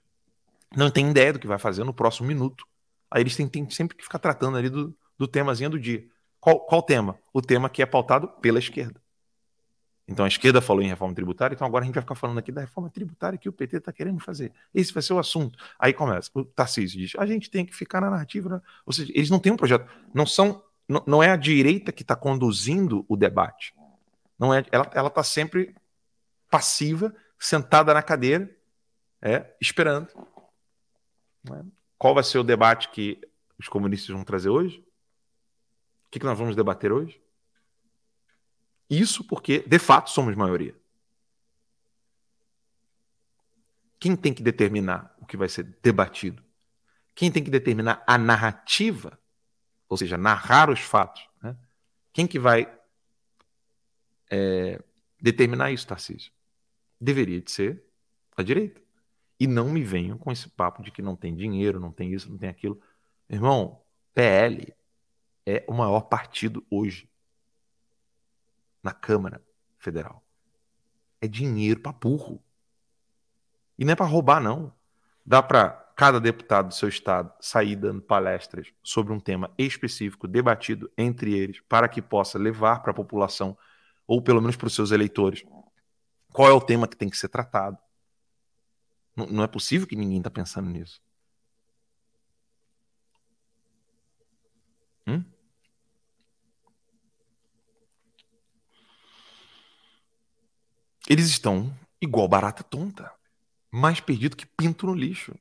[0.73, 2.65] não tem ideia do que vai fazer no próximo minuto.
[3.11, 6.05] Aí eles têm, têm sempre que ficar tratando ali do, do temazinho do dia.
[6.39, 7.17] Qual, qual tema?
[7.33, 9.01] O tema que é pautado pela esquerda.
[10.07, 12.51] Então a esquerda falou em reforma tributária, então agora a gente vai ficar falando aqui
[12.51, 14.51] da reforma tributária que o PT está querendo fazer.
[14.73, 15.59] Esse vai ser o assunto.
[15.77, 16.31] Aí começa.
[16.33, 18.49] O Tarcísio diz: a gente tem que ficar na narrativa.
[18.49, 18.61] Né?
[18.87, 19.87] Ou seja, eles não têm um projeto.
[20.11, 20.63] Não são.
[20.87, 23.75] Não, não é a direita que está conduzindo o debate.
[24.39, 24.65] Não é.
[24.71, 25.75] Ela está sempre
[26.49, 28.49] passiva, sentada na cadeira,
[29.21, 30.07] é, esperando.
[31.99, 33.19] Qual vai ser o debate que
[33.57, 34.79] os comunistas vão trazer hoje?
[34.79, 37.21] O que, que nós vamos debater hoje?
[38.89, 40.73] Isso porque, de fato, somos maioria.
[43.99, 46.41] Quem tem que determinar o que vai ser debatido?
[47.13, 49.19] Quem tem que determinar a narrativa?
[49.89, 51.27] Ou seja, narrar os fatos.
[51.43, 51.53] Né?
[52.13, 52.73] Quem que vai
[54.31, 54.81] é,
[55.19, 56.31] determinar isso, Tarcísio?
[56.99, 57.83] Deveria de ser
[58.37, 58.81] a direita.
[59.39, 62.29] E não me venham com esse papo de que não tem dinheiro, não tem isso,
[62.29, 62.79] não tem aquilo.
[63.29, 63.81] Irmão,
[64.13, 64.73] PL
[65.45, 67.09] é o maior partido hoje
[68.83, 69.41] na Câmara
[69.77, 70.23] Federal.
[71.21, 72.43] É dinheiro para burro.
[73.77, 74.73] E não é para roubar, não.
[75.25, 80.89] Dá para cada deputado do seu estado sair dando palestras sobre um tema específico, debatido
[80.97, 83.57] entre eles, para que possa levar para a população,
[84.07, 85.43] ou pelo menos para os seus eleitores,
[86.31, 87.77] qual é o tema que tem que ser tratado.
[89.19, 91.01] Não, não é possível que ninguém está pensando nisso.
[95.05, 95.21] Hum?
[101.09, 103.11] Eles estão igual barata tonta,
[103.69, 105.35] mais perdido que pinto no lixo.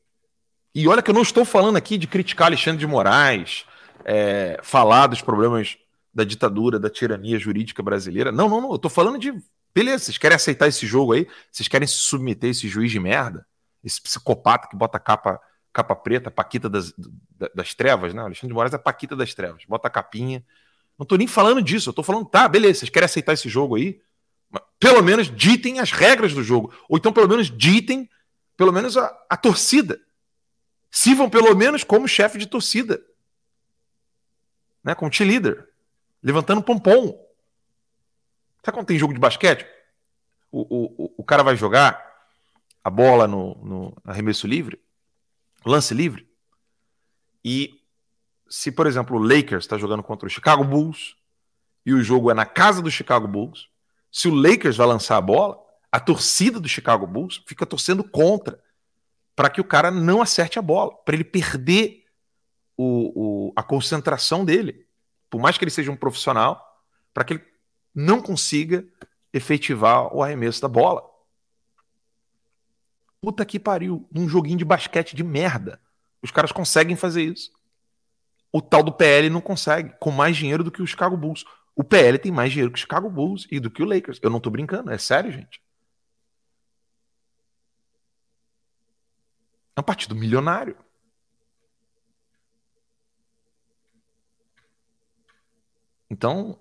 [0.74, 3.64] E olha que eu não estou falando aqui de criticar Alexandre de Moraes,
[4.04, 5.78] é, falar dos problemas
[6.12, 8.32] da ditadura, da tirania jurídica brasileira.
[8.32, 8.70] Não, não, não.
[8.70, 9.32] Eu estou falando de.
[9.72, 11.28] Beleza, vocês querem aceitar esse jogo aí?
[11.52, 13.46] Vocês querem se submeter a esse juiz de merda?
[13.88, 15.40] Esse psicopata que bota capa,
[15.72, 16.92] capa preta, Paquita das,
[17.54, 18.20] das trevas, né?
[18.20, 19.64] Alexandre de Moraes é Paquita das trevas.
[19.64, 20.44] Bota a capinha.
[20.98, 21.88] Não estou nem falando disso.
[21.88, 24.02] Eu estou falando, tá, beleza, vocês querem aceitar esse jogo aí?
[24.78, 26.70] Pelo menos ditem as regras do jogo.
[26.86, 28.08] Ou então, pelo menos, ditem
[28.58, 29.98] pelo menos a, a torcida.
[30.90, 33.02] Sirvam pelo menos como chefe de torcida.
[34.84, 34.94] Né?
[34.94, 35.66] Como cheerleader.
[36.22, 37.26] Levantando pompom.
[38.62, 39.66] Sabe quando tem jogo de basquete?
[40.52, 42.07] O, o, o cara vai jogar
[42.82, 44.80] a bola no, no arremesso livre,
[45.64, 46.28] lance livre,
[47.44, 47.80] e
[48.48, 51.16] se, por exemplo, o Lakers está jogando contra o Chicago Bulls
[51.84, 53.68] e o jogo é na casa do Chicago Bulls,
[54.10, 55.58] se o Lakers vai lançar a bola,
[55.90, 58.62] a torcida do Chicago Bulls fica torcendo contra
[59.34, 62.04] para que o cara não acerte a bola, para ele perder
[62.76, 64.86] o, o, a concentração dele,
[65.30, 66.82] por mais que ele seja um profissional,
[67.14, 67.44] para que ele
[67.94, 68.84] não consiga
[69.32, 71.02] efetivar o arremesso da bola.
[73.20, 75.80] Puta que pariu, um joguinho de basquete de merda.
[76.22, 77.50] Os caras conseguem fazer isso.
[78.52, 81.44] O tal do PL não consegue, com mais dinheiro do que o Chicago Bulls.
[81.74, 84.18] O PL tem mais dinheiro que o Chicago Bulls e do que o Lakers.
[84.22, 85.60] Eu não tô brincando, é sério, gente.
[89.76, 90.76] É um partido milionário.
[96.10, 96.58] Então,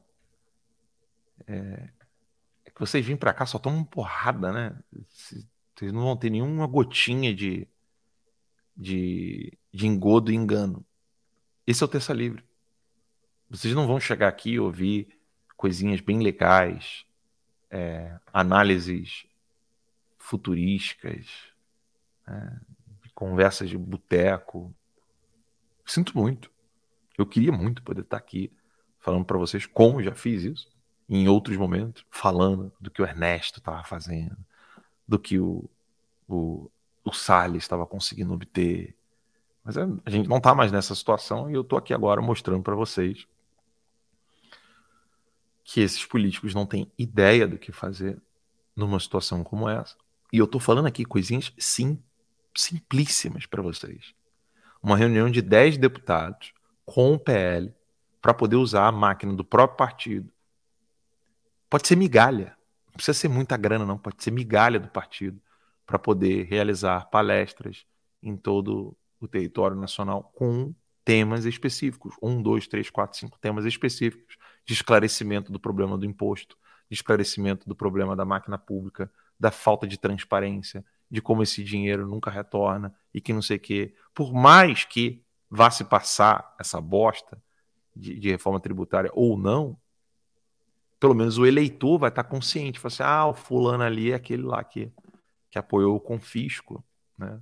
[1.47, 1.89] é,
[2.65, 4.77] é que vocês vêm para cá só tomam porrada, né?
[5.77, 7.67] Vocês não vão ter nenhuma gotinha de,
[8.75, 10.83] de, de engodo e engano.
[11.67, 12.43] Esse é o terça livre.
[13.47, 15.07] Vocês não vão chegar aqui e ouvir
[15.55, 17.05] coisinhas bem legais,
[17.69, 19.27] é, análises
[20.17, 21.27] futurísticas,
[22.27, 22.59] é,
[23.13, 24.73] conversas de boteco.
[25.85, 26.51] Sinto muito.
[27.15, 28.51] Eu queria muito poder estar aqui
[28.97, 30.75] falando para vocês como já fiz isso
[31.07, 34.35] em outros momentos, falando do que o Ernesto estava fazendo,
[35.07, 35.69] do que o,
[36.27, 36.69] o,
[37.03, 38.95] o Salles estava conseguindo obter.
[39.63, 42.63] Mas é, a gente não está mais nessa situação e eu estou aqui agora mostrando
[42.63, 43.27] para vocês
[45.63, 48.21] que esses políticos não têm ideia do que fazer
[48.75, 49.95] numa situação como essa.
[50.31, 52.01] E eu estou falando aqui coisinhas sim,
[52.55, 54.13] simplíssimas para vocês.
[54.81, 56.53] Uma reunião de 10 deputados
[56.85, 57.73] com o PL
[58.21, 60.31] para poder usar a máquina do próprio partido.
[61.69, 62.56] Pode ser migalha,
[62.97, 65.41] precisa ser muita grana, não, pode ser migalha do partido
[65.85, 67.85] para poder realizar palestras
[68.21, 70.73] em todo o território nacional com
[71.05, 72.15] temas específicos.
[72.21, 76.57] Um, dois, três, quatro, cinco temas específicos de esclarecimento do problema do imposto,
[76.89, 82.05] de esclarecimento do problema da máquina pública, da falta de transparência, de como esse dinheiro
[82.05, 83.95] nunca retorna e que não sei o quê.
[84.13, 87.41] Por mais que vá se passar essa bosta
[87.95, 89.77] de, de reforma tributária ou não,
[90.99, 94.43] pelo menos o eleitor vai estar consciente, vai assim, ah, o fulano ali é aquele
[94.43, 94.91] lá que,
[95.49, 96.83] que apoiou o confisco,
[97.17, 97.39] né?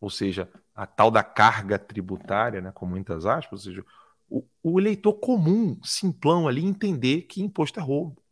[0.00, 3.84] Ou seja, a tal da carga tributária, né, com muitas aspas, ou seja,
[4.28, 8.22] o, o eleitor comum, simplão ali, entender que imposto é roubo.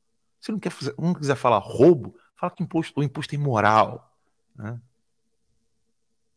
[0.41, 4.15] Se não, quer fazer, não quiser falar roubo, fala que imposto, o imposto é imoral.
[4.55, 4.79] Né?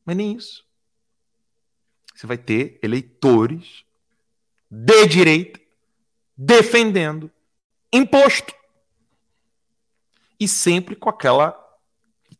[0.05, 0.65] Mas nem isso.
[2.15, 3.83] Você vai ter eleitores
[4.71, 5.59] de direita
[6.35, 7.29] defendendo
[7.97, 8.53] imposto.
[10.39, 11.57] E sempre com aquela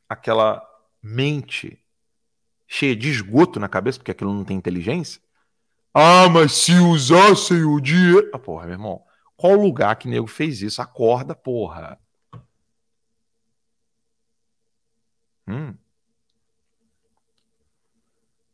[0.09, 0.61] aquela
[1.01, 1.81] mente
[2.67, 5.21] cheia de esgoto na cabeça, porque aquilo não tem inteligência,
[5.93, 8.29] Ah, mas se usassem o dinheiro.
[8.33, 9.03] Ah, porra, meu irmão.
[9.35, 10.81] Qual lugar que nego fez isso?
[10.81, 11.99] Acorda, porra.
[15.47, 15.75] Hum.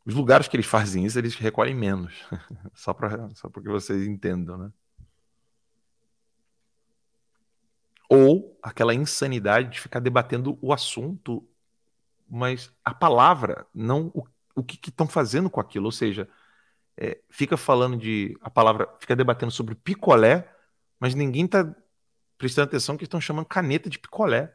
[0.06, 2.14] Os lugares que eles fazem isso, eles recolhem menos.
[2.74, 4.72] só para só que vocês entendam, né?
[8.16, 11.48] Ou aquela insanidade de ficar debatendo o assunto,
[12.30, 14.24] mas a palavra, não o,
[14.56, 15.86] o que estão fazendo com aquilo.
[15.86, 16.30] Ou seja,
[16.98, 18.38] é, fica falando de.
[18.42, 20.48] A palavra fica debatendo sobre picolé,
[21.00, 21.76] mas ninguém está
[22.38, 24.54] prestando atenção que estão chamando caneta de picolé.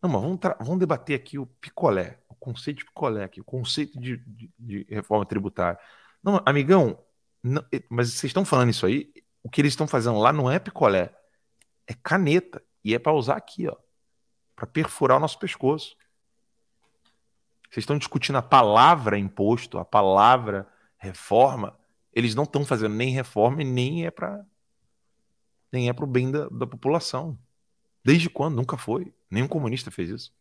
[0.00, 3.98] Não, mas vamos, vamos debater aqui o picolé, o conceito de picolé aqui, o conceito
[4.00, 5.78] de, de, de reforma tributária.
[6.22, 6.98] Não, amigão,
[7.42, 10.58] não, mas vocês estão falando isso aí, o que eles estão fazendo lá não é
[10.58, 11.12] picolé,
[11.88, 12.62] é caneta.
[12.84, 13.76] E é para usar aqui, ó,
[14.54, 15.96] para perfurar o nosso pescoço.
[17.68, 20.66] Vocês estão discutindo a palavra imposto, a palavra
[20.96, 21.78] reforma.
[22.12, 24.46] Eles não estão fazendo nem reforma e nem é para
[25.70, 27.38] nem é para o bem da, da população.
[28.02, 28.56] Desde quando?
[28.56, 29.12] Nunca foi.
[29.30, 30.32] Nenhum comunista fez isso.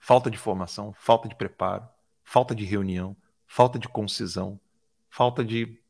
[0.00, 1.86] Falta de formação, falta de preparo,
[2.24, 3.16] falta de reunião,
[3.46, 4.58] falta de concisão,
[5.08, 5.80] falta de,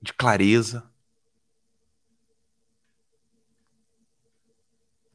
[0.00, 0.90] de clareza.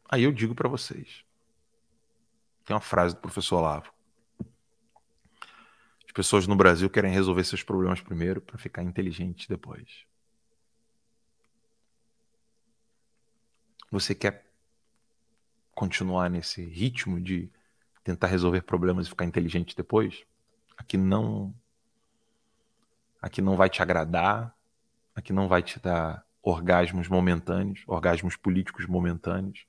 [0.10, 1.24] Aí eu digo para vocês.
[2.66, 3.92] Tem uma frase do professor Olavo.
[6.06, 10.06] As pessoas no Brasil querem resolver seus problemas primeiro para ficar inteligentes depois.
[13.90, 14.46] Você quer
[15.74, 17.50] continuar nesse ritmo de
[18.04, 20.26] tentar resolver problemas e ficar inteligente depois?
[20.78, 21.54] Aqui não
[23.22, 24.56] aqui não vai te agradar,
[25.16, 29.66] aqui não vai te dar orgasmos momentâneos, orgasmos políticos momentâneos.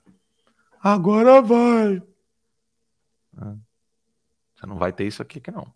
[0.82, 2.03] Agora vai.
[4.55, 5.72] Você não vai ter isso aqui que não.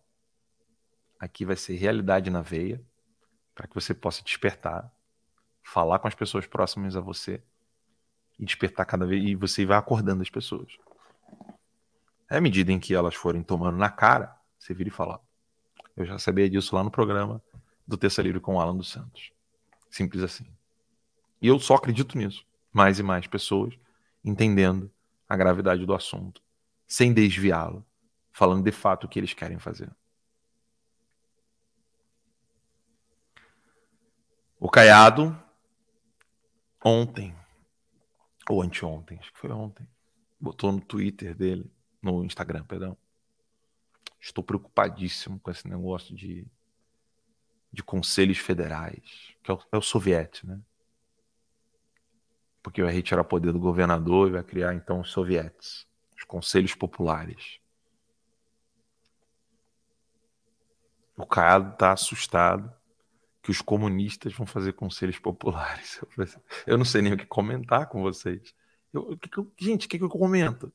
[1.18, 2.82] Aqui vai ser realidade na veia
[3.54, 4.92] para que você possa despertar,
[5.62, 7.42] falar com as pessoas próximas a você
[8.38, 10.76] e despertar cada vez e você vai acordando as pessoas.
[12.28, 15.20] À medida em que elas forem tomando na cara, você vira e fala:
[15.96, 17.42] Eu já sabia disso lá no programa
[17.86, 19.32] do Terça Livre com o Alan dos Santos.
[19.90, 20.46] Simples assim.
[21.40, 22.44] E eu só acredito nisso.
[22.72, 23.74] Mais e mais pessoas
[24.24, 24.90] entendendo
[25.28, 26.42] a gravidade do assunto,
[26.86, 27.86] sem desviá-lo,
[28.32, 29.90] falando de fato o que eles querem fazer.
[34.58, 35.38] O Caiado,
[36.84, 37.34] ontem,
[38.48, 39.86] ou anteontem, acho que foi ontem.
[40.40, 41.70] Botou no Twitter dele,
[42.02, 42.96] no Instagram, perdão.
[44.20, 46.46] Estou preocupadíssimo com esse negócio de,
[47.76, 50.58] de conselhos federais, que é o, é o soviete, né?
[52.62, 57.60] Porque vai retirar poder do governador e vai criar então os sovietes, os conselhos populares.
[61.16, 62.72] O Caiado está assustado
[63.42, 66.00] que os comunistas vão fazer conselhos populares.
[66.66, 68.54] Eu não sei nem o que comentar com vocês.
[68.92, 70.72] Eu, que que eu, gente, o que, que eu comento?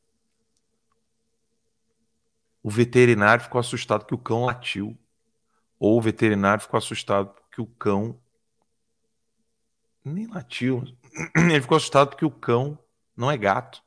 [2.62, 4.95] O veterinário ficou assustado que o cão latiu.
[5.82, 8.16] Ou o veterinário ficou assustado porque o cão
[10.06, 10.84] nem latiu.
[11.36, 12.78] Ele ficou assustado porque o cão
[13.18, 13.84] não é gato.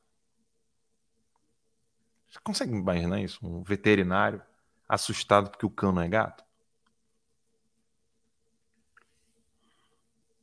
[2.28, 3.38] Você consegue imaginar isso?
[3.46, 4.42] Um veterinário
[4.88, 6.44] assustado porque o cão não é gato?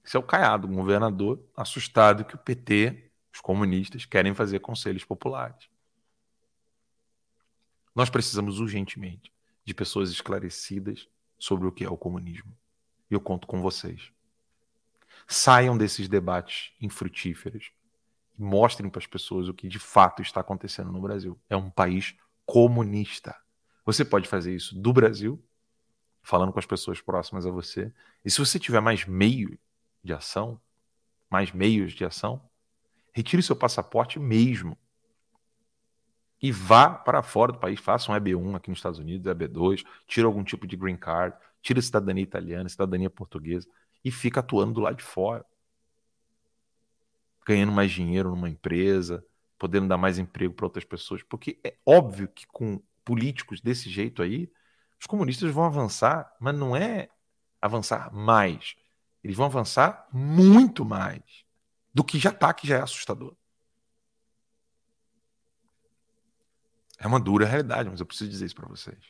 [0.05, 5.03] Esse é o Caiado, um governador assustado que o PT, os comunistas, querem fazer conselhos
[5.03, 5.69] populares.
[7.93, 9.33] Nós precisamos urgentemente
[9.65, 11.10] de pessoas esclarecidas
[11.41, 12.55] sobre o que é o comunismo.
[13.09, 14.11] E eu conto com vocês.
[15.27, 17.71] Saiam desses debates infrutíferos
[18.37, 21.39] e mostrem para as pessoas o que de fato está acontecendo no Brasil.
[21.49, 22.15] É um país
[22.45, 23.35] comunista.
[23.83, 25.43] Você pode fazer isso do Brasil,
[26.21, 27.91] falando com as pessoas próximas a você.
[28.23, 29.57] E se você tiver mais meio
[30.03, 30.61] de ação,
[31.27, 32.39] mais meios de ação,
[33.11, 34.77] retire seu passaporte mesmo.
[36.41, 40.25] E vá para fora do país, faça um EB1 aqui nos Estados Unidos, EB2, tira
[40.25, 43.67] algum tipo de green card, tira cidadania italiana, cidadania portuguesa
[44.03, 45.45] e fica atuando do lado de fora.
[47.45, 49.23] Ganhando mais dinheiro numa empresa,
[49.57, 54.23] podendo dar mais emprego para outras pessoas, porque é óbvio que com políticos desse jeito
[54.23, 54.51] aí,
[54.99, 57.09] os comunistas vão avançar, mas não é
[57.61, 58.75] avançar mais,
[59.23, 61.45] eles vão avançar muito mais
[61.93, 63.35] do que já está, que já é assustador.
[67.01, 69.03] É uma dura realidade, mas eu preciso dizer isso para vocês.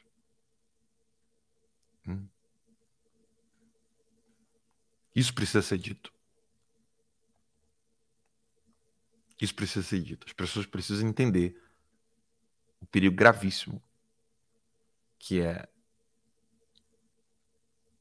[2.08, 2.26] Hum.
[5.14, 6.10] Isso precisa ser dito.
[9.42, 10.26] Isso precisa ser dito.
[10.26, 11.62] As pessoas precisam entender
[12.80, 13.84] o perigo gravíssimo
[15.20, 15.68] que é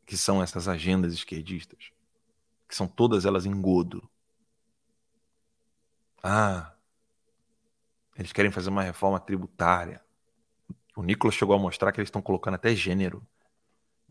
[0.06, 1.90] que são essas agendas esquerdistas,
[2.68, 4.08] que são todas elas engodo.
[6.22, 6.76] Ah,
[8.20, 10.04] eles querem fazer uma reforma tributária.
[10.94, 13.26] O Nicolas chegou a mostrar que eles estão colocando até gênero,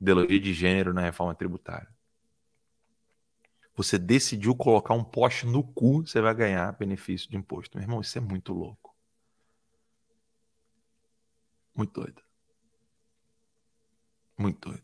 [0.01, 1.88] ideologia de gênero na reforma tributária.
[3.76, 7.78] Você decidiu colocar um poste no cu, você vai ganhar benefício de imposto.
[7.78, 8.95] Meu irmão, isso é muito louco.
[11.76, 12.22] Muito doido.
[14.38, 14.84] Muito doido.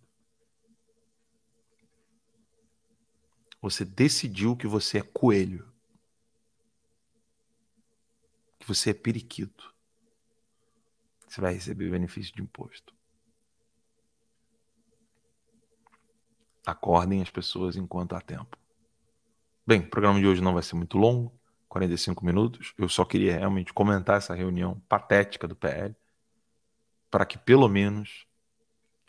[3.60, 5.75] Você decidiu que você é coelho.
[8.66, 9.72] Que você é periquito.
[11.28, 12.96] Você vai receber benefício de imposto.
[16.66, 18.58] Acordem as pessoas enquanto há tempo.
[19.68, 21.32] Bem, o programa de hoje não vai ser muito longo
[21.70, 22.74] 45 minutos.
[22.76, 25.96] Eu só queria realmente comentar essa reunião patética do PL
[27.12, 28.26] para que pelo menos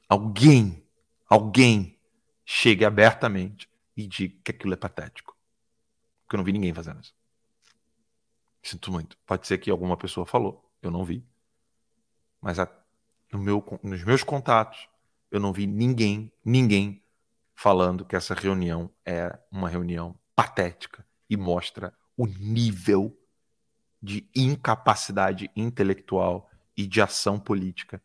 [0.06, 0.86] alguém,
[1.30, 1.98] alguém
[2.44, 5.34] chegue abertamente e diga que aquilo é patético.
[6.24, 7.15] Porque eu não vi ninguém fazendo isso.
[8.66, 9.16] Sinto muito.
[9.24, 11.24] Pode ser que alguma pessoa falou, eu não vi.
[12.40, 12.68] Mas a,
[13.32, 14.88] no meu, nos meus contatos,
[15.30, 17.00] eu não vi ninguém, ninguém
[17.54, 23.16] falando que essa reunião é uma reunião patética e mostra o nível
[24.02, 28.02] de incapacidade intelectual e de ação política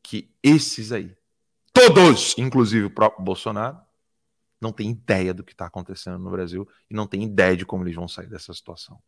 [0.00, 1.16] que esses aí,
[1.72, 3.80] todos, inclusive o próprio Bolsonaro,
[4.60, 7.82] não tem ideia do que está acontecendo no Brasil e não tem ideia de como
[7.82, 9.02] eles vão sair dessa situação.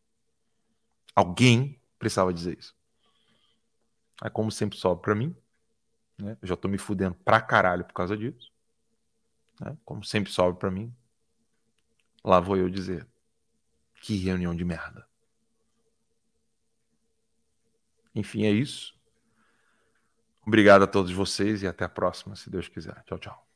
[1.17, 2.77] Alguém precisava dizer isso.
[4.21, 5.35] Aí, como sempre sobe para mim,
[6.19, 6.37] né?
[6.43, 8.53] eu já estou me fudendo pra caralho por causa disso.
[9.59, 9.77] Né?
[9.83, 10.95] Como sempre sobe para mim,
[12.23, 13.07] lá vou eu dizer:
[14.03, 15.07] que reunião de merda.
[18.15, 18.95] Enfim, é isso.
[20.47, 23.03] Obrigado a todos vocês e até a próxima, se Deus quiser.
[23.05, 23.47] Tchau, tchau.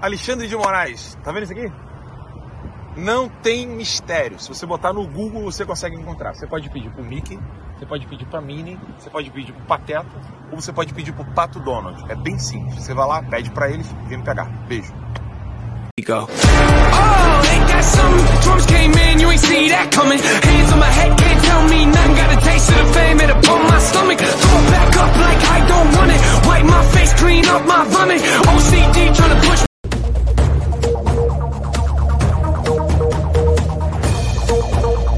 [0.00, 1.93] Alexandre de Moraes, tá vendo isso aqui?
[2.96, 4.38] Não tem mistério.
[4.38, 6.34] Se você botar no Google, você consegue encontrar.
[6.34, 7.38] Você pode pedir pro Mickey,
[7.76, 10.06] você pode pedir pra Minnie, você pode pedir pro Pateta,
[10.50, 12.04] ou você pode pedir pro Pato Donald.
[12.10, 12.82] É bem simples.
[12.82, 14.46] Você vai lá, pede para ele e vem me pegar.
[14.68, 14.92] Beijo.
[16.04, 16.26] go.
[16.28, 17.24] Oh,